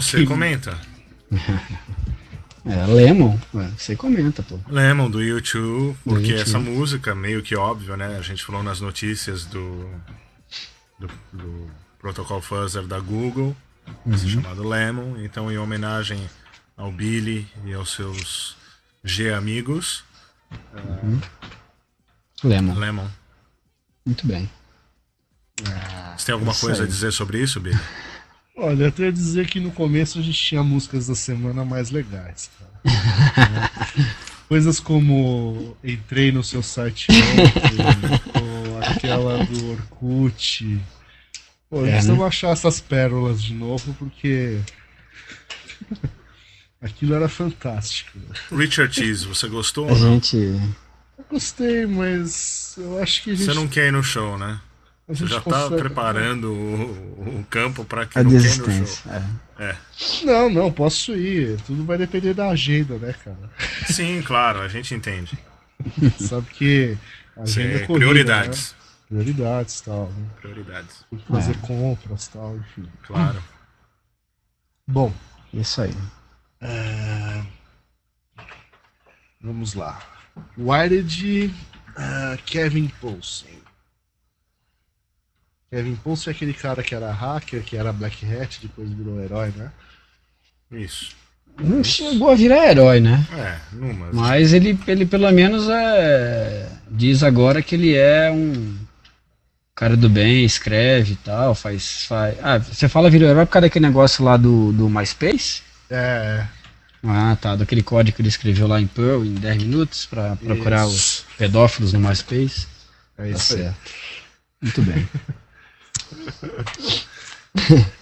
[0.09, 0.77] Você comenta.
[2.65, 4.59] É, Lemon, ué, você comenta, pô.
[4.67, 8.17] Lemon do YouTube, porque essa música, meio que óbvio, né?
[8.17, 9.89] A gente falou nas notícias do,
[10.99, 13.55] do, do Protocol Fuzzer da Google,
[14.27, 15.17] chamado Lemon.
[15.23, 16.29] Então, em homenagem
[16.75, 18.57] ao Billy e aos seus
[19.03, 20.03] G amigos,
[22.43, 23.07] Lemon, Lemon.
[24.05, 24.49] muito bem.
[26.17, 26.91] Você tem alguma Isso coisa a aí.
[26.91, 27.79] dizer sobre isso, Billy?
[28.59, 31.89] olha, eu tenho a dizer que no começo a gente tinha músicas da semana mais
[31.91, 33.71] legais, cara.
[34.47, 40.79] Coisas como Entrei no seu site ontem, ou aquela do Orkut.
[41.69, 42.27] Pô, É, precisamos né?
[42.27, 44.59] achar essas pérolas de novo, porque
[46.81, 48.17] aquilo era fantástico.
[48.51, 50.13] Richard Cheese, você gostou A ou não?
[50.13, 50.35] gente.
[50.37, 54.59] Eu gostei, mas eu acho que a gente, Você não quer ir no show, né?
[55.09, 59.09] A Você gente já tá consegue- preparando o, o campo para que A não desistência.
[59.57, 59.69] É.
[59.71, 59.75] É.
[60.23, 61.59] Não, não, posso ir.
[61.61, 63.49] Tudo vai depender da agenda, né, cara?
[63.87, 65.37] Sim, claro, a gente entende.
[66.21, 66.97] Sabe que
[67.35, 68.71] a agenda Sei, é corrida, prioridades.
[68.71, 68.77] Né?
[69.09, 70.11] Prioridades tal.
[70.15, 70.27] Né?
[70.39, 71.05] Prioridades.
[71.09, 72.87] Tem que fazer compras tal, enfim.
[73.07, 73.43] Claro.
[74.87, 75.11] Bom,
[75.51, 75.93] Isso aí.
[76.61, 77.43] é,
[79.41, 79.99] vamos lá.
[80.57, 81.53] Wired
[81.97, 83.58] ah, Kevin Poulsen.
[85.69, 89.53] Kevin Poulsen é aquele cara que era hacker, que era Black Hat, depois virou herói,
[89.55, 89.71] né?
[90.71, 91.11] Isso.
[91.59, 93.25] Não chegou a virar herói, né?
[93.33, 94.11] É, numa.
[94.13, 98.77] Mas ele, ele pelo menos é, diz agora que ele é um
[99.75, 102.03] cara do bem, escreve e tal, faz.
[102.05, 102.37] faz...
[102.41, 105.61] Ah, você fala virou herói por causa daquele negócio lá do, do MySpace?
[105.89, 106.45] É,
[107.03, 110.85] Ah, tá, daquele código que ele escreveu lá em Perl em 10 minutos pra procurar
[110.87, 111.25] Isso.
[111.29, 112.67] os pedófilos no MySpace.
[113.17, 113.63] é Tá isso aí.
[113.63, 113.91] certo.
[114.61, 115.07] Muito bem.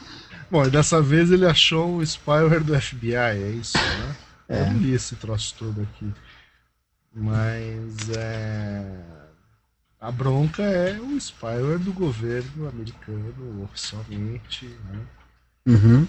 [0.49, 4.15] Bom, e dessa vez ele achou o spyware do FBI, é isso, né?
[4.49, 4.61] É.
[4.61, 6.11] Eu li esse troço todo aqui.
[7.13, 9.03] Mas é.
[9.99, 14.65] A bronca é o spyware do governo americano, oficialmente.
[14.65, 14.99] Né?
[15.65, 16.07] Uhum.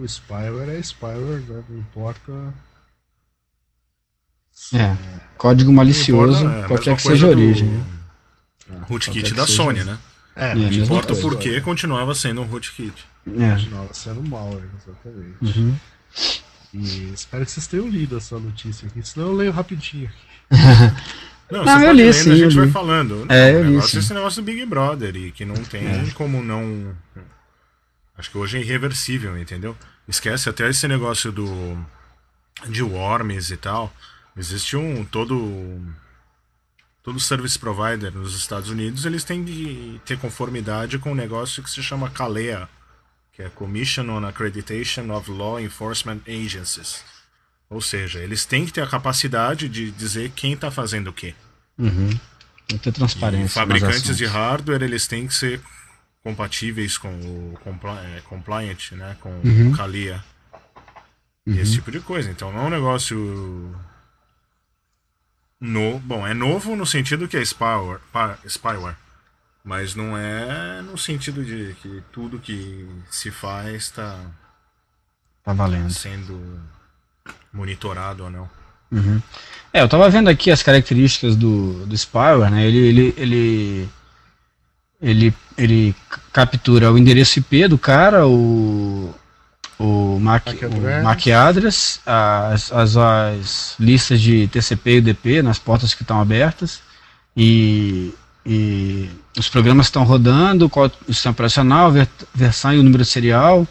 [0.00, 1.64] O spyware é spyware, né?
[1.68, 2.52] não importa.
[4.74, 4.96] É.
[5.38, 7.68] Código malicioso, Importa, é, qualquer que seja a coisa do origem.
[7.68, 7.84] né?
[8.88, 9.46] Rootkit da.
[9.46, 9.98] Sony, né?
[10.34, 11.22] É, É, não Importa coisa.
[11.22, 12.92] por que continuava sendo um rootkit.
[13.26, 13.50] É.
[13.54, 15.58] Continuava sendo malware, exatamente.
[15.58, 15.76] Uhum.
[16.74, 20.10] E espero que vocês tenham lido essa notícia aqui, senão eu leio rapidinho.
[21.50, 22.72] Não, Não, você eu pode li, lendo, sim, a gente vai li.
[22.72, 23.26] falando.
[23.26, 23.96] Não, É, eu o li, sim.
[23.98, 26.94] é esse negócio do Big Brother e que não tem como não.
[28.16, 29.76] Acho que hoje é irreversível, entendeu?
[30.08, 31.76] Esquece até esse negócio do.
[32.68, 33.92] de worms e tal.
[34.36, 35.04] Existe um.
[35.04, 35.78] todo.
[37.02, 41.70] Todo service provider nos Estados Unidos, eles têm de ter conformidade com um negócio que
[41.70, 42.68] se chama CALEA,
[43.32, 47.02] que é Commission on Accreditation of Law Enforcement Agencies.
[47.68, 51.34] Ou seja, eles têm que ter a capacidade de dizer quem está fazendo o quê.
[51.76, 52.10] Uhum.
[52.68, 53.42] Tem que ter E transparência.
[53.44, 55.60] nas fabricantes de hardware, eles têm que ser
[56.22, 59.72] compatíveis com o compli é, compliant, né, com Uhum.
[59.72, 60.22] o CALIA.
[61.44, 62.30] E esse tipo de coisa.
[62.30, 63.74] Então não é um negócio
[65.62, 68.00] no, bom, é novo no sentido que é spyware,
[68.48, 68.96] spyware,
[69.64, 74.18] mas não é no sentido de que tudo que se faz está
[75.44, 75.88] Tá valendo.
[75.92, 76.60] sendo
[77.52, 78.50] monitorado ou não.
[78.90, 79.22] Uhum.
[79.72, 82.66] É, eu tava vendo aqui as características do, do spyware, né?
[82.66, 83.88] Ele, ele, ele,
[85.00, 85.96] ele, ele
[86.32, 89.14] captura o endereço IP do cara, o,
[89.82, 91.02] o, MAC, o.
[91.02, 96.80] MAC address, as, as, as listas de TCP e UDP nas portas que estão abertas.
[97.36, 98.14] E,
[98.44, 99.08] e
[99.38, 103.66] os programas estão rodando, qual o sistema operacional, ver- versão e o número serial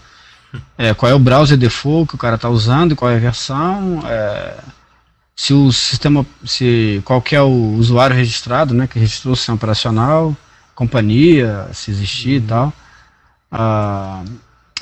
[0.77, 4.01] é, qual é o browser default que o cara está usando, qual é a versão,
[4.05, 4.57] é,
[5.35, 10.35] se o sistema, se qual é o usuário registrado, né, que registrou o sistema operacional,
[10.75, 12.73] companhia, se existir e tal,
[13.51, 14.23] ah,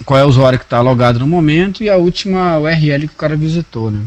[0.06, 3.18] qual é o usuário que está logado no momento e a última URL que o
[3.18, 4.00] cara visitou, né.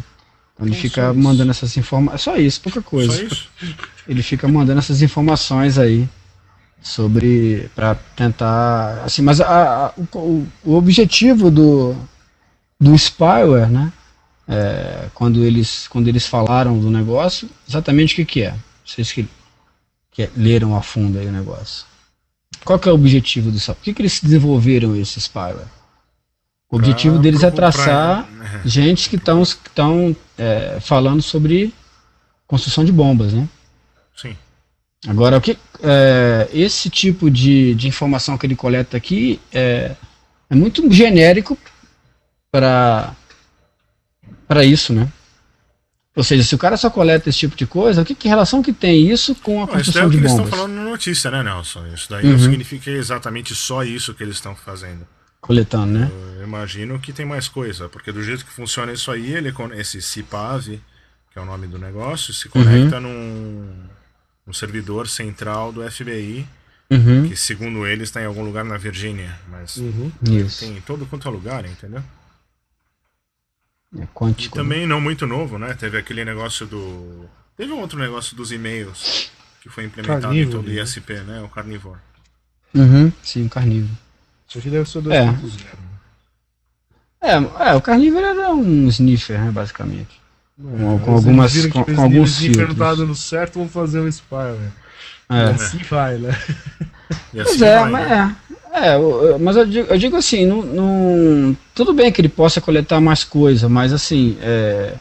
[0.54, 1.20] Então ele Então, fica só isso.
[1.20, 3.48] mandando essas informações, é só isso, pouca coisa Só isso?
[4.08, 6.08] ele fica mandando essas informações aí
[6.82, 11.94] sobre para tentar assim mas a- a- o, o- objetivo do
[12.80, 13.92] do spyware né
[14.48, 19.28] é, quando eles quando eles falaram do negócio exatamente o que que é vocês que,
[20.10, 21.84] que leram a fundo aí o negócio
[22.64, 23.76] qual que é o objetivo do spyware?
[23.78, 25.68] por que que eles desenvolveram esse spyware
[26.72, 28.28] o objetivo Pra deles é procurar- traçar
[28.64, 28.68] é.
[28.68, 31.72] gente que estão que estão é, falando sobre
[32.46, 33.48] construção de bombas né
[34.16, 34.36] Sim.
[35.06, 39.94] Agora, o que, é, esse tipo de, de informação que ele coleta aqui é,
[40.50, 41.56] é muito genérico
[42.50, 43.14] para
[44.46, 45.08] para isso, né?
[46.14, 48.62] Ou seja, se o cara só coleta esse tipo de coisa, o que, que relação
[48.62, 50.44] que tem isso com a Não, isso daí é construção o que de eles estão
[50.44, 50.58] bombas?
[50.60, 51.86] falando na notícia, né, Nelson?
[51.86, 52.32] Isso daí Uhum.
[52.32, 55.06] não significa exatamente só isso que eles estão fazendo.
[55.42, 56.08] Coletando, né?
[56.38, 60.00] Eu imagino que tem mais coisa, porque do jeito que funciona isso aí, ele esse
[60.00, 60.80] CIPAV,
[61.32, 63.74] que é o nome do negócio, se conecta num,
[64.46, 66.46] num servidor central do FBI,
[66.90, 70.12] Uhum, que segundo eles está em algum lugar na Virgínia, mas Uhum.
[70.30, 70.60] isso.
[70.60, 72.02] tem em todo quanto é lugar, entendeu?
[73.98, 74.54] É E quântico.
[74.54, 75.74] também não muito novo, né?
[75.74, 77.26] Teve aquele negócio do.
[77.56, 79.30] Teve um outro negócio dos e-mails
[79.62, 80.82] que foi implementado em Carnívoro, todo o né?
[80.82, 81.40] ISP, né?
[81.40, 81.98] O Carnivore.
[82.74, 83.96] Uhum, sim, carnívoro.
[84.52, 85.24] Isso aqui deve ser o É.
[85.24, 85.64] 2.0.
[87.22, 90.20] É, é, o carnívoro era um sniffer, né, basicamente.
[90.60, 92.88] Com- com algumas- que com- o com alguns sniffer não filtros.
[92.88, 94.56] tá dando certo, vamos fazer um spyware.
[95.30, 95.44] É.
[95.44, 96.36] Assim vai, né?
[97.32, 98.36] E assim Pois é, vai, mas, né?
[98.74, 102.28] é, é, eu- mas eu digo, eu digo assim, não, não- tudo bem que ele
[102.28, 104.92] possa coletar mais coisa, mas assim, é,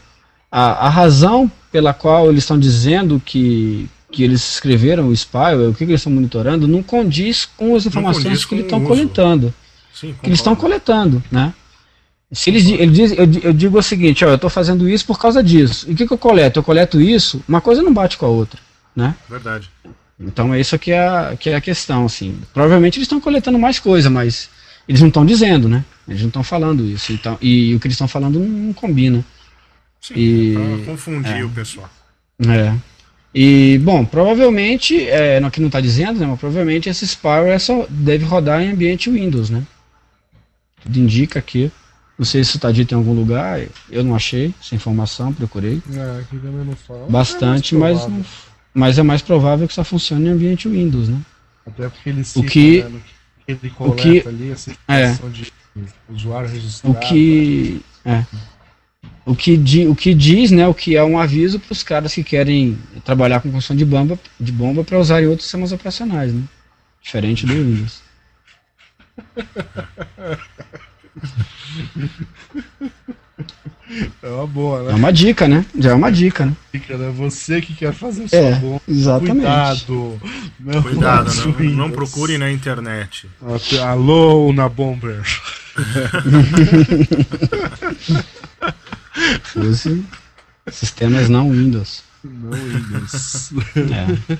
[0.49, 5.73] a, a razão pela qual eles estão dizendo que, que eles escreveram o spyware, o
[5.73, 9.53] que, que eles estão monitorando, não condiz com as informações que eles estão coletando.
[9.93, 11.53] Sim, Que eles estão coletando, né?
[12.31, 15.19] Se eles, ele diz, eu, eu digo o seguinte, ó, eu estou fazendo isso por
[15.19, 15.85] causa disso.
[15.89, 16.59] E o que, que eu coleto?
[16.59, 18.59] Eu coleto isso, uma coisa não bate com a outra,
[18.95, 19.15] né?
[19.29, 19.69] Verdade.
[20.17, 22.39] Então é isso que é a, que é a questão, assim.
[22.53, 24.49] Provavelmente eles estão coletando mais coisa, mas
[24.87, 25.83] eles não estão dizendo, né?
[26.07, 27.11] Eles não estão falando isso.
[27.11, 29.25] Então, e o que eles estão falando não, não combina.
[29.99, 31.43] Sim, E- pra confundir é.
[31.43, 31.89] o pessoal.
[32.47, 32.73] É.
[33.33, 36.25] E, bom, provavelmente, é, aqui não está dizendo, né?
[36.25, 39.63] Mas provavelmente esse spyware só deve rodar em ambiente Windows, né?
[40.83, 41.71] Tudo indica aqui.
[42.19, 45.81] Não sei se isso está dito em algum lugar, eu não achei essa informação, procurei.
[45.93, 47.07] É, aqui também não fala.
[47.09, 48.25] Bastante, É mas, não-
[48.73, 51.19] mas é mais provável que só funcione em ambiente Windows, né?
[51.65, 53.11] Até porque ele O cita, que- né, no que
[53.47, 55.11] ele coleta que- ali, essa é.
[55.11, 55.51] informação de
[56.09, 56.95] usuário registrado.
[56.95, 58.23] O que é,
[59.25, 62.13] o que, di, o que diz, né, o que é um aviso para os caras
[62.13, 66.33] que querem trabalhar com construção de bomba, de bomba para usar em outros sistemas operacionais,
[66.33, 66.43] né?
[67.01, 68.01] Diferente do Windows.
[74.23, 74.93] É uma boa, É né?
[74.93, 75.65] uma dica, né?
[75.77, 76.53] Já é uma dica, né?
[76.71, 77.11] Fica, né?
[77.17, 78.81] Você que quer fazer sua É, bomba.
[78.87, 79.41] exatamente.
[79.41, 80.21] Cuidado.
[80.59, 83.27] Não Cuidado, não, não procure na internet.
[83.83, 85.21] Alô, na Bomber.
[89.55, 90.05] Use
[90.71, 92.03] sistemas não Windows.
[92.23, 93.51] Não Windows.
[93.75, 94.39] É.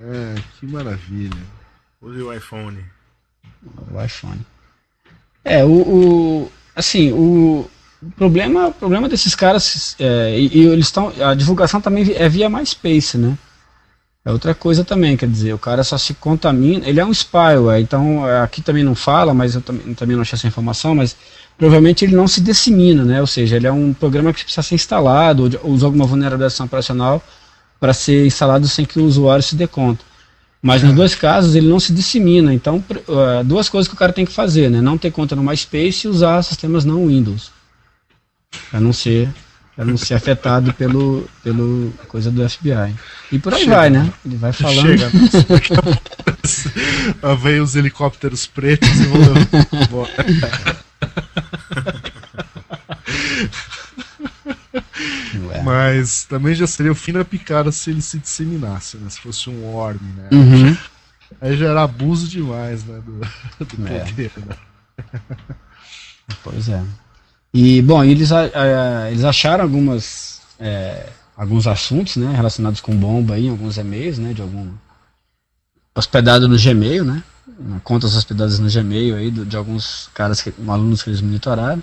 [0.00, 1.36] é, que maravilha.
[2.00, 2.84] Use o iPhone.
[3.90, 4.40] o iPhone.
[5.44, 7.68] É, o, o- assim, o,
[8.02, 12.28] o problema, o problema desses caras é, e, e eles estão, a divulgação também é
[12.28, 13.36] via MySpace, né?
[14.26, 17.80] É outra coisa também, quer dizer, o cara só se contamina, ele é um spyware,
[17.80, 21.16] então é, aqui também não fala, mas eu também, também não achei essa informação, mas
[21.56, 23.20] provavelmente ele não se dissemina, né?
[23.20, 26.04] Ou seja, ele é um programa que precisa ser instalado ou, de- ou usa alguma
[26.04, 27.22] vulnerabilização operacional
[27.78, 30.04] para ser instalado sem que o usuário se dê conta.
[30.60, 32.52] Mas nos dois casos ele não se dissemina.
[32.52, 34.80] Então, uh, duas coisas que o cara tem que fazer, né?
[34.80, 37.52] Não ter conta no MySpace e usar sistemas não Windows.
[38.72, 39.28] Para não ser
[39.76, 42.94] para não ser afetado pelo pelo coisa do FBI.
[43.30, 43.76] E por aí Chega.
[43.76, 44.10] vai, né?
[44.24, 44.80] Ele vai falando.
[44.80, 45.10] Chega.
[47.42, 49.20] Vem os helicópteros pretos e vão
[49.82, 50.12] embora.
[55.48, 55.62] Ué.
[55.62, 59.08] Mas também já seria o fim da picada se ele se disseminasse, né?
[59.10, 60.28] Se fosse um worm, né?
[60.32, 60.76] Uhum.
[61.40, 63.00] Aí já era abuso demais, né?
[63.04, 63.20] Do,
[63.76, 63.98] do É.
[64.04, 64.56] poder, né?
[66.42, 66.82] Pois é.
[67.58, 73.34] E bom, eles, a- a- eles acharam algumas é, alguns assuntos, né, relacionados com bomba
[73.34, 74.68] aí, alguns e-mails, né, de algum
[75.94, 77.22] hospedado no Gmail, né?
[77.84, 81.82] contas hospedadas no Gmail aí do- de alguns caras, que, alunos que eles monitoraram.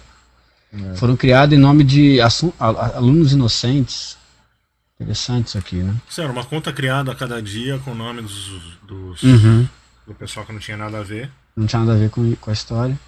[0.71, 0.95] É.
[0.95, 2.19] Foram criados em nome de
[2.59, 4.15] alunos inocentes.
[4.99, 5.95] Interessante isso aqui, né?
[6.07, 8.51] Isso era uma conta criada a cada dia com o nome dos,
[8.87, 9.67] dos- Uhum.
[10.07, 11.31] do pessoal que não tinha nada a ver.
[11.55, 12.99] Não tinha nada a ver com, com a história.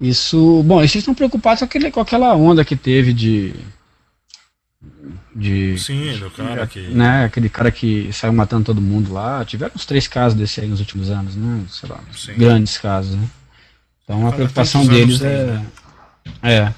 [0.00, 0.62] Isso.
[0.64, 3.54] Bom, eles estão preocupados com, aquele, com aquela onda que teve de.
[5.34, 5.78] De.
[5.78, 6.80] Sim, do cara que.
[6.88, 9.44] Né, aquele cara que saiu matando todo mundo lá.
[9.44, 11.64] Tiveram uns três casos desse aí nos últimos anos, né?
[11.68, 12.34] Sei lá, Sim.
[12.34, 13.28] grandes casos, né?
[14.04, 15.46] Então a preocupação deles é.
[15.46, 16.74] tem, É.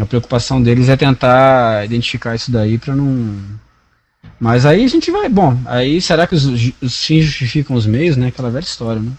[0.00, 3.36] A preocupação deles é tentar identificar isso daí pra não.
[4.38, 5.28] Mas aí a gente vai.
[5.28, 6.44] Bom, aí será que os,
[6.80, 8.28] os fins justificam os meios, né?
[8.28, 9.12] Aquela velha história, né?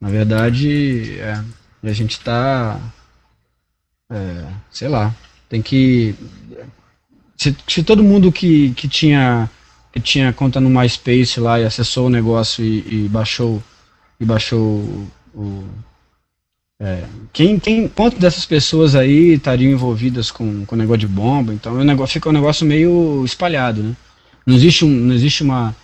[0.00, 1.40] Na verdade, é,
[1.82, 2.80] a gente tá.
[4.10, 5.14] é, sei lá.
[5.48, 6.14] Tem que.
[7.36, 9.48] Se, se todo mundo que, que tinha
[9.92, 13.62] que tinha conta no MySpace lá e acessou o negócio e, e baixou
[14.20, 15.64] e baixou o, o-
[16.78, 21.54] é, quem, quem quantas dessas pessoas aí estariam envolvidas com, com o negócio de bomba
[21.54, 23.96] então o negócio fica um negócio meio espalhado né
[24.46, 25.74] não existe um, não existe uma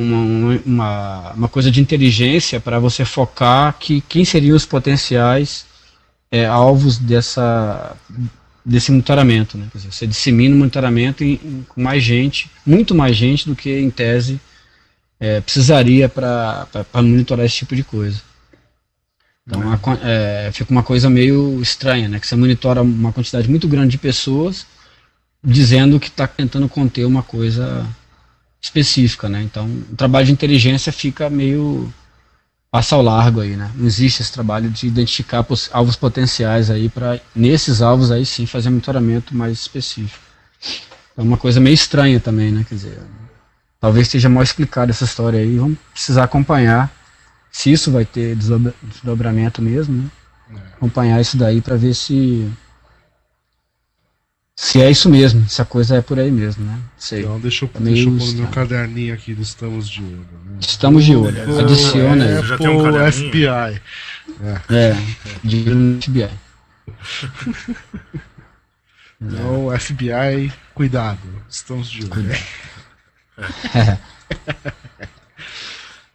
[0.00, 5.66] uma, uma, uma coisa de inteligência para você focar que quem seriam os potenciais
[6.30, 7.96] é, alvos dessa
[8.64, 9.66] desse monitoramento, né?
[9.74, 13.70] Dizer, você dissemina o monitoramento em, em- com mais gente, muito mais gente do que
[13.80, 14.40] em tese
[15.18, 18.20] é, precisaria para monitorar esse tipo de coisa.
[19.46, 22.20] Então a co- é, fica uma coisa meio estranha, né?
[22.20, 24.66] Que você monitora uma quantidade muito grande de pessoas
[25.42, 27.86] dizendo que está tentando conter uma coisa
[28.60, 29.42] específica, né?
[29.42, 31.92] Então o trabalho de inteligência fica meio
[32.70, 33.70] passa ao largo aí, né?
[33.74, 38.70] Não existe esse trabalho de identificar alvos potenciais aí para nesses alvos aí sim fazer
[38.70, 40.22] monitoramento mais específico.
[41.16, 42.64] É uma coisa meio estranha também, né?
[42.68, 42.98] Quer dizer,
[43.80, 45.58] talvez esteja mal explicada essa história aí.
[45.58, 46.92] Vamos precisar acompanhar
[47.50, 50.10] se isso vai ter desdobra- desdobramento mesmo, né?
[50.76, 52.48] Acompanhar isso daí para ver se
[54.56, 56.78] se é isso mesmo, se a coisa é por aí mesmo, né?
[56.98, 57.20] Sei.
[57.20, 60.26] Então deixa eu, meio deixa eu pôr no meu caderninho aqui do Estamos de Olho.
[60.44, 60.58] Né?
[60.60, 61.44] Estamos de olho.
[61.46, 62.30] Pô, Adiciona aí.
[62.32, 63.30] é, Já tem um caderninho?
[63.30, 63.82] FBI.
[64.68, 64.96] É,
[65.42, 66.28] de olho no FBI.
[69.22, 71.18] Então, FBI, cuidado.
[71.48, 72.30] Estamos de olho.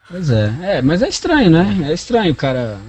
[0.08, 1.90] Pois é, é, mas é estranho, né?
[1.90, 2.80] É estranho o cara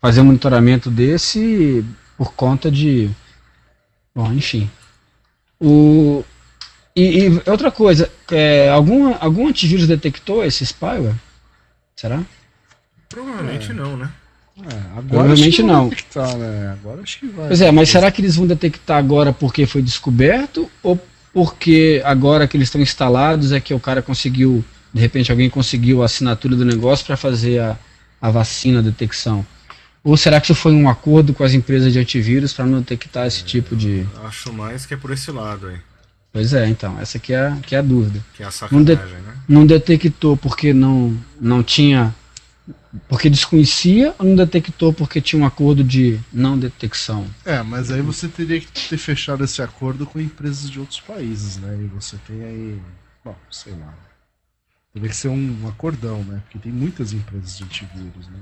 [0.00, 1.84] fazer um monitoramento desse
[2.16, 3.10] por conta de.
[4.14, 4.70] Bom, enfim.
[5.60, 6.24] O,
[6.94, 11.14] e, e outra coisa, é, algum, algum antivírus detectou esse spyware?
[11.96, 12.22] Será?
[13.08, 14.10] Provavelmente não, né?
[14.56, 15.80] É, agora Provavelmente acho que não.
[15.80, 16.72] vai detectar, né?
[16.72, 17.48] Agora acho que vai.
[17.48, 20.98] Pois é, mas será que eles vão detectar agora porque foi descoberto ou
[21.32, 26.02] porque agora que eles estão instalados é que o cara conseguiu, de repente alguém conseguiu
[26.02, 27.76] a assinatura do negócio para fazer a,
[28.22, 29.44] a vacina, a detecção?
[30.04, 33.26] Ou será que isso foi um acordo com as empresas de antivírus para não detectar
[33.26, 34.06] esse tipo de.
[34.24, 35.78] Acho mais que é por esse lado aí.
[36.30, 38.22] Pois é, então, essa aqui é, a- que é a dúvida.
[38.34, 39.34] Que é a Não de- sacanagem, né?
[39.48, 42.14] Não detectou porque não, não tinha.
[43.08, 47.26] Porque desconhecia ou não detectou porque tinha um acordo de não detecção?
[47.44, 51.56] É, mas aí você teria que ter fechado esse acordo com empresas de outros países,
[51.56, 51.76] né?
[51.82, 52.78] E você tem aí.
[53.24, 53.94] Bom, sei lá.
[54.92, 56.40] Teria que ser um acordão, né?
[56.44, 58.38] Porque tem muitas empresas de antivírus, né?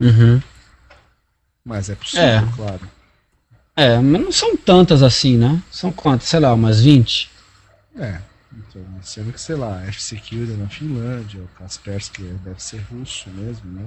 [0.00, 0.42] Uhum.
[1.64, 2.42] Mas é possível, É.
[2.56, 2.80] claro.
[3.76, 5.62] É, mas não são tantas assim, né?
[5.70, 6.28] São quantas?
[6.28, 7.30] Sei lá, umas 20?
[7.96, 8.20] É.
[8.52, 13.86] Então, sendo que, sei lá, F-Security na Finlândia, o Kaspersky deve ser russo mesmo, né?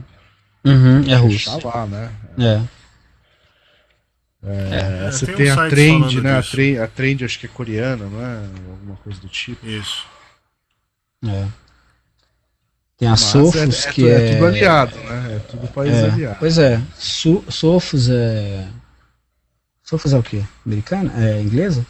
[0.65, 1.59] Uhum, é russo.
[1.67, 2.11] lá, né?
[2.39, 2.61] É.
[4.45, 6.37] É, É, você tem tem, um a Trend, né?
[6.37, 8.45] A trend, a trend acho que é coreana, não é?
[8.71, 9.65] Alguma coisa do tipo.
[9.65, 10.05] Isso.
[11.25, 11.47] é.
[12.97, 14.11] Tem a Mas Sofos, é, é, que é.
[14.29, 15.35] é tudo aliado, né?
[15.35, 16.35] É tudo país é, aliado.
[16.39, 16.81] Pois é.
[16.97, 18.67] Su, Sofos é.
[19.83, 20.43] Sofos é o quê?
[20.65, 21.11] Americana?
[21.17, 21.85] É inglesa?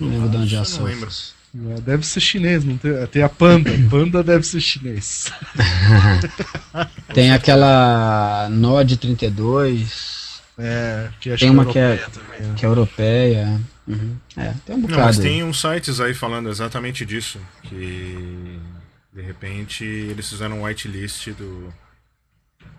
[0.00, 0.66] Não lembro de onde é a não.
[0.66, 1.34] Sofos.
[1.76, 3.70] É, Deve ser chinês, não tem, tem a Panda.
[3.88, 5.30] Panda deve ser chinês.
[7.14, 12.54] Tem aquela Node 32, É, que acho Tem que uma que é- europeia também, né?
[12.56, 13.60] que é europeia.
[13.86, 14.16] Uhum.
[14.36, 15.02] É, tem um Não, bocado.
[15.02, 15.22] mas aí.
[15.24, 17.38] tem uns sites aí falando exatamente disso.
[17.62, 18.58] Que
[19.14, 21.72] de repente eles fizeram um whitelist do,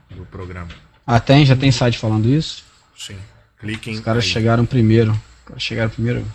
[0.10, 0.70] do programa.
[1.08, 1.46] Ah, tem?
[1.46, 2.64] Já tem site falando isso?
[2.98, 3.18] Sim.
[3.58, 3.96] Cliquem.
[3.96, 4.30] Os caras aí.
[4.30, 5.12] chegaram primeiro.
[5.12, 6.26] Os caras chegaram primeiro.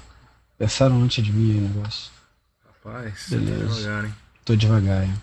[0.58, 2.10] Pensaram antes de mim aí o negócio.
[2.66, 3.66] Rapaz, Beleza.
[3.66, 4.14] tá devagar, hein?
[4.44, 5.04] Tô devagar.
[5.04, 5.14] hein?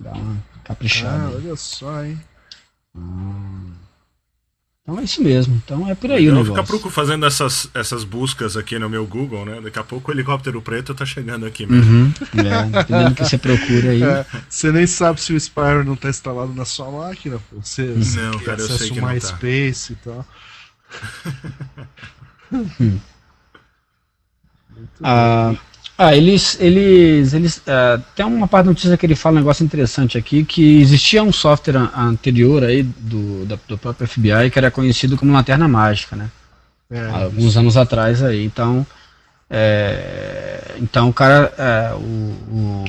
[0.00, 1.24] Dá uma caprichada.
[1.24, 2.20] Ah, olha só, hein?
[4.88, 5.54] Então é isso mesmo.
[5.62, 6.78] Então é por aí eu o vou ficar negócio.
[6.78, 9.60] procu- fazendo essas, essas buscas aqui no meu Google, né?
[9.60, 11.92] Daqui a pouco o helicóptero preto tá chegando aqui mesmo.
[12.06, 13.98] Uhum, é, dependendo do que você procura aí.
[14.02, 17.60] É, você nem sabe se o Spyro não tá instalado na sua máquina, pô.
[17.60, 19.12] Você, você Não, tem cara, eu acesso sei que não tá.
[19.14, 20.26] MySpace e tal.
[25.02, 25.54] Ah,
[25.98, 26.56] ah, eles.
[26.60, 30.44] eles, eles ah, tem uma parte da notícia que ele fala um negócio interessante aqui,
[30.44, 35.16] que existia um software an- anterior aí do, da- do próprio FBI que era conhecido
[35.16, 36.30] como Lanterna Mágica, né?
[36.90, 38.44] É, alguns anos atrás aí.
[38.44, 38.86] Então.
[39.50, 41.52] é, então o cara.
[41.58, 42.84] É, o, o,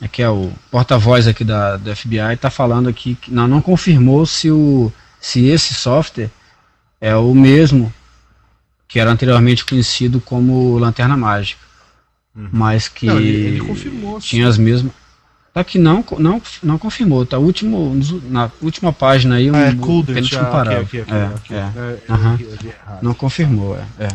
[0.00, 3.62] é que é o porta-voz aqui da, do FBI está falando aqui que não, não
[3.62, 6.30] confirmou se, o, se esse software
[7.00, 7.92] é o mesmo
[8.88, 11.63] que era anteriormente conhecido como Lanterna Mágica.
[12.34, 14.92] Mas que Não, ele- ele confirmou, tinha as mesmas.
[15.52, 17.94] Tá que não, não, não confirmou, tá último,
[18.28, 20.40] na última página aí, um, Ah, é o Coolder, penúltimo
[21.08, 21.58] É, é.
[21.58, 22.98] É.
[23.00, 24.08] Não confirmou, é, é.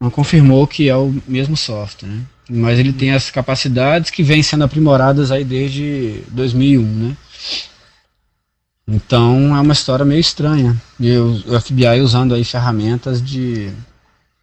[0.00, 2.22] Não confirmou que é o mesmo software, né?
[2.50, 7.16] Mas ele tem as capacidades que vêm sendo aprimoradas aí desde 2001, né?
[8.88, 10.76] Então é uma história meio estranha.
[10.98, 13.70] E o FBI usando aí ferramentas de.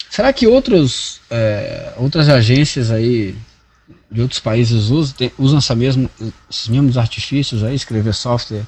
[0.10, 3.36] Será que outros, é, outras agências aí
[4.12, 6.10] de outros países usam, tem- usam essa mesmo,
[6.50, 8.66] esses mesmos artifícios aí, escrever software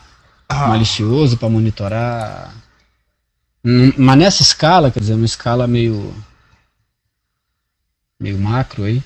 [0.48, 2.54] Ah, malicioso para monitorar.
[3.66, 6.14] Hum, Mas nessa escala, quer dizer, uma escala meio.
[8.20, 9.02] meio macro aí.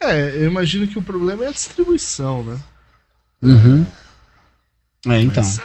[0.00, 2.60] é, eu imagino que o problema é a distribuição, né?
[3.42, 3.86] Uhum.
[5.08, 5.60] É, então, Mas,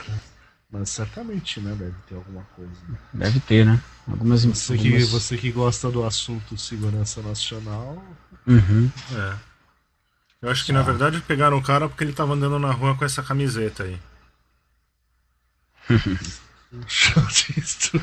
[0.72, 1.76] mas certamente, né?
[1.78, 2.72] Deve ter alguma coisa.
[3.14, 3.80] deve ter, né?
[4.10, 4.44] Algumas.
[4.46, 8.04] Você que, algumas- você que gosta do assunto segurança nacional,
[8.48, 8.90] Uhum.
[9.14, 9.34] É.
[10.42, 13.06] Eu acho que na verdade pegaram o cara porque ele tava andando na rua com
[13.06, 14.00] essa camiseta aí.
[17.58, 17.92] isso.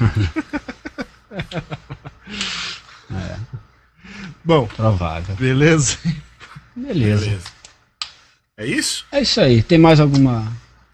[4.45, 5.35] Bom, Provável.
[5.37, 5.99] beleza?
[6.77, 7.25] Beleza.
[7.25, 7.49] Beleza.
[8.57, 9.05] É isso?
[9.13, 9.63] É isso aí.
[9.63, 10.51] Tem mais alguma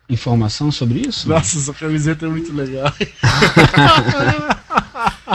[0.08, 1.28] informação sobre isso?
[1.28, 2.92] Nossa, essa camiseta é muito legal.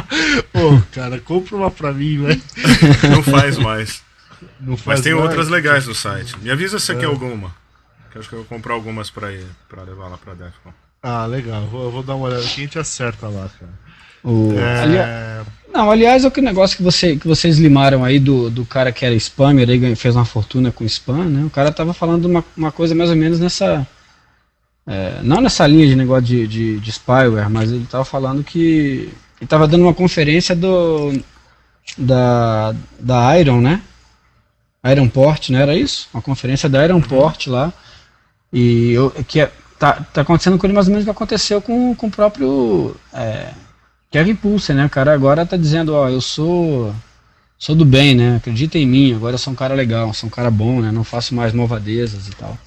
[0.53, 2.41] Pô, cara, compra uma pra mim, velho.
[3.09, 4.01] Não faz mais.
[4.59, 5.25] Não faz Mas tem mais?
[5.25, 6.35] outras legais no site.
[6.41, 7.53] Me avisa se você quer alguma.
[8.11, 10.73] Que eu acho que eu vou comprar algumas pra, ir, pra levar lá pra Defcon.
[11.03, 11.65] Ah, legal.
[11.67, 13.71] Vou, eu vou dar uma olhada aqui e a gente acerta lá, cara.
[14.23, 14.53] O...
[14.57, 18.65] É, Ali- Não, aliás, é aquele negócio que, você, que vocês limaram aí do, do
[18.65, 21.45] cara que era spammer, ganhou- fez uma fortuna com spam, né?
[21.45, 23.87] O cara tava falando uma, uma coisa mais ou menos nessa.
[24.87, 29.09] é, não nessa linha de negócio de, de, de spyware, mas ele tava falando que.
[29.39, 31.13] Ele tava dando uma conferência do.
[31.97, 33.81] Da, da Iron, né?
[34.85, 36.07] Ironport, não era isso?
[36.13, 37.73] Uma conferência da Ironport lá.
[38.53, 41.61] E eu, que é- tá, tá acontecendo com ele mais ou menos o que aconteceu
[41.61, 42.95] com, com o próprio.
[43.13, 43.51] é,
[44.11, 44.85] Kevin Pulser, né?
[44.85, 46.93] O cara agora tá dizendo, ó, eu sou
[47.57, 48.37] sou do bem, né?
[48.37, 50.91] Acredita em mim, agora eu sou um cara legal, sou um cara bom, né?
[50.91, 52.57] Não faço mais malvadezas e tal.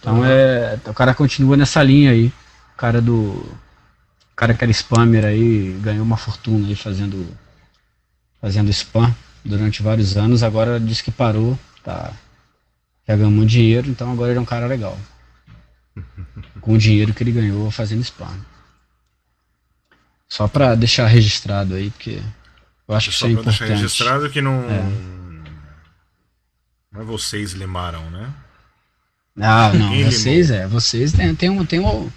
[0.00, 2.26] Então é, o cara continua nessa linha aí.
[2.74, 3.44] O cara do
[4.38, 7.26] cara que era spammer aí ganhou uma fortuna aí fazendo
[8.40, 9.12] fazendo spam
[9.44, 12.12] durante vários anos, agora diz que parou, tá
[13.06, 14.96] já ganhou muito dinheiro, então agora ele é um cara legal.
[16.60, 18.32] Com o dinheiro que ele ganhou fazendo spam.
[20.28, 22.22] Só pra deixar registrado aí, porque
[22.86, 23.82] eu acho que isso Só é pra deixar importante.
[23.82, 24.62] registrado que não.
[26.92, 28.32] Não é vocês limaram, né?
[29.40, 32.12] Ah, não, vocês é, vocês tem, tem um, tem o,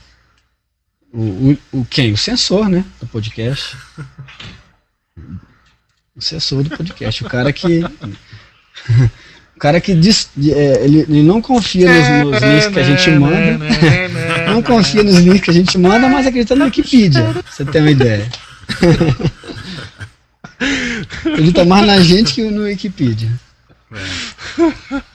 [1.14, 2.14] o, o, o quem?
[2.14, 3.76] O censor, né, do podcast.
[6.16, 7.84] O censor do podcast, o cara que
[9.56, 13.10] o cara que diz, é, ele, ele não confia nos, nos links que a gente
[13.12, 13.60] manda,
[14.48, 17.92] não confia nos links que a gente manda, mas acredita na Wikipedia, você ter uma
[17.92, 18.28] ideia.
[21.26, 23.30] Acredita mais na gente que no Wikipedia.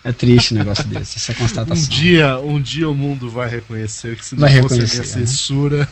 [0.05, 1.89] É triste um negócio desse, essa Um constatação.
[1.89, 5.05] dia, um dia o mundo vai reconhecer que se não fosse a minha reconhecer, né?
[5.27, 5.89] censura,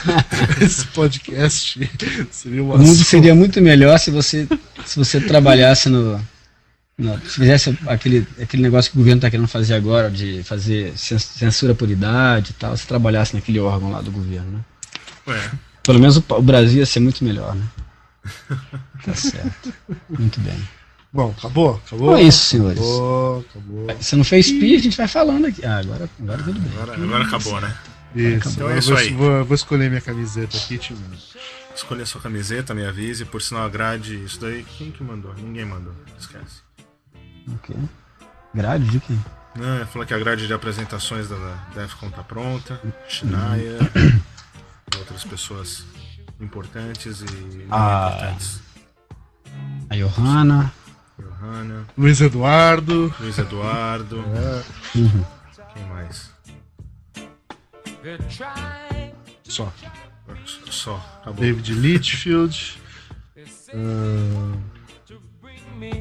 [0.60, 1.90] esse podcast
[2.30, 4.46] seria uma O mundo seria muito melhor se você,
[4.86, 6.20] se você trabalhasse no,
[7.26, 11.18] Se fizesse aquele, aquele negócio que o governo está querendo fazer agora, de fazer cen-
[11.18, 14.60] censura por idade e tal, se trabalhasse naquele órgão lá do governo, né?
[15.26, 15.50] Ué,
[15.82, 17.64] Pelo menos o, o Brasil ia ser muito melhor, né?
[19.04, 19.72] Tá certo.
[20.08, 20.56] Muito bem.
[21.12, 21.80] Bom, acabou?
[21.84, 22.06] Acabou?
[22.12, 22.78] Então é isso, senhores.
[22.80, 23.96] Acabou, acabou.
[24.02, 25.64] Se não fez pi, a gente vai falando aqui.
[25.66, 26.72] Ah, agora, agora tudo bem.
[26.80, 27.76] agora, agora acabou, né?
[28.14, 29.12] Isso, Então eu é isso vou, aí.
[29.12, 30.96] Vou, vou escolher minha camiseta aqui, Tim.
[31.74, 35.32] Escolha sua camiseta, me avise, por sinal a grade, isso daí, quem que mandou?
[35.34, 36.62] Ninguém mandou, esquece.
[37.54, 37.74] Ok.
[38.54, 39.14] Grade de quê?
[39.56, 43.78] Não, falou que a grade de apresentações da da Defcon tá pronta, Schneier,
[44.98, 45.84] outras pessoas
[46.40, 48.12] importantes e não Ah.
[48.16, 48.60] importantes.
[49.88, 50.72] A Johanna.
[51.40, 53.14] Johanna, Luiz Eduardo.
[53.18, 55.24] Luiz Eduardo, é, Uhum.
[55.74, 56.30] quem mais?
[59.44, 59.72] Só.
[60.70, 61.40] Só, acabou.
[61.40, 62.78] David Litchfield.
[63.74, 64.56] ah,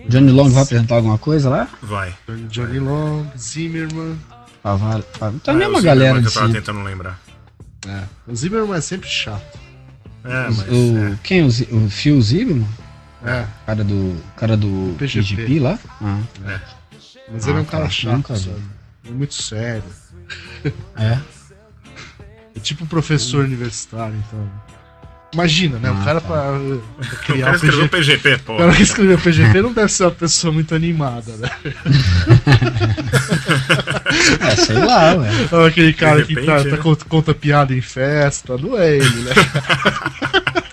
[0.10, 1.70] Johnny Long vai apresentar alguma coisa lá?
[1.82, 2.14] Vai.
[2.50, 4.20] Johnny Long, Zimmerman.
[4.64, 5.04] Ah, vai.
[5.22, 7.20] Ah, Tá a É, mesma o galera que eu tava tentando lembrar.
[7.88, 8.04] É.
[8.28, 9.58] O Zimmerman é sempre chato.
[10.26, 10.60] É, mas.
[10.68, 11.20] O, é.
[11.24, 11.44] Quem?
[11.46, 12.68] O, Zi- o Phil Zimmerman?
[13.26, 13.46] É.
[13.66, 14.16] Cara do.
[14.38, 15.36] Cara do PGP.
[15.36, 15.78] PGP lá?
[16.02, 16.20] Ah,
[17.32, 18.62] Mas ele é um Ah, cara cara, chato, nunca sabe?
[19.08, 19.84] É muito sério.
[20.98, 21.18] é.
[22.56, 24.50] É tipo professor universitário, então.
[25.32, 25.92] Imagina, né?
[25.92, 26.28] o Ah, cara tá.
[26.28, 28.18] pra, pra O criar cara o escreveu PGP.
[28.18, 28.56] PGP, pô.
[28.56, 31.50] O cara que escreveu PGP não deve ser uma pessoa muito animada, né?
[34.42, 35.30] É, sei lá, ué.
[35.52, 36.72] Ou aquele cara que repente, tá, né?
[36.72, 39.32] tá conta, conta piada em festa, não é ele, né?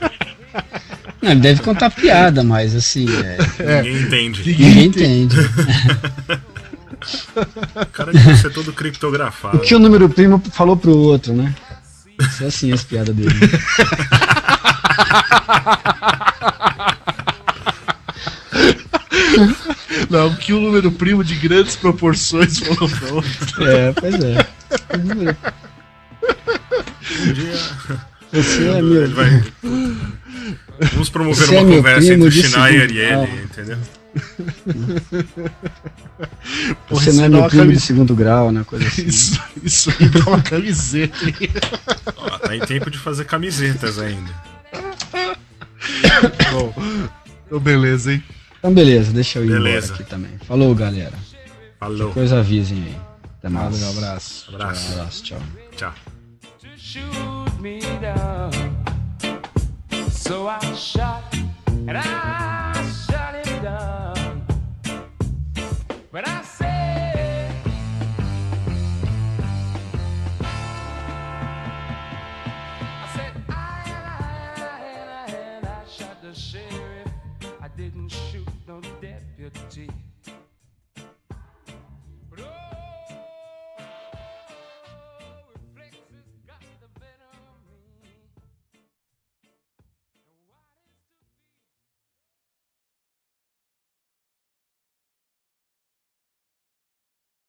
[1.26, 3.04] Não, ele deve contar piada, mas assim,
[3.58, 4.42] é, Ninguém entende.
[4.48, 5.36] ninguém entende.
[7.74, 9.56] O cara deve ser todo criptografado.
[9.56, 11.52] O que o número primo falou pro outro, né?
[12.20, 13.34] Isso é assim as piadas dele.
[20.10, 23.66] Não, que o número primo de grandes proporções falou pra outro.
[23.66, 24.46] É, pois é.
[27.22, 27.58] Um dia
[28.32, 29.10] Você é ele meu.
[29.14, 29.44] vai.
[30.92, 33.22] Vamos promover Você é uma meu conversa primo entre de o Schneier e grau.
[33.24, 33.78] ele, entendeu?
[36.88, 38.64] Porra, Você não é meu uma primo de camis- segundo grau, né?
[38.66, 39.06] Coisa assim.
[39.06, 41.16] Isso, isso aí dá uma camiseta.
[42.16, 44.30] Ó, tá em tempo de fazer camisetas ainda.
[46.52, 46.72] Bom,
[47.46, 48.22] então beleza, hein?
[48.58, 49.86] Então beleza, deixa eu ir Beleza.
[49.88, 50.30] embora aqui também.
[50.46, 51.12] Falou, galera.
[51.78, 52.10] Falou.
[52.12, 52.96] Coisa avisem aí.
[53.38, 53.82] Até mais.
[53.82, 54.46] Um abraço.
[54.54, 54.92] Abraço.
[54.92, 55.42] abraço, tchau.
[55.76, 55.94] Tchau.
[60.26, 61.22] So I shot
[61.86, 62.55] and I.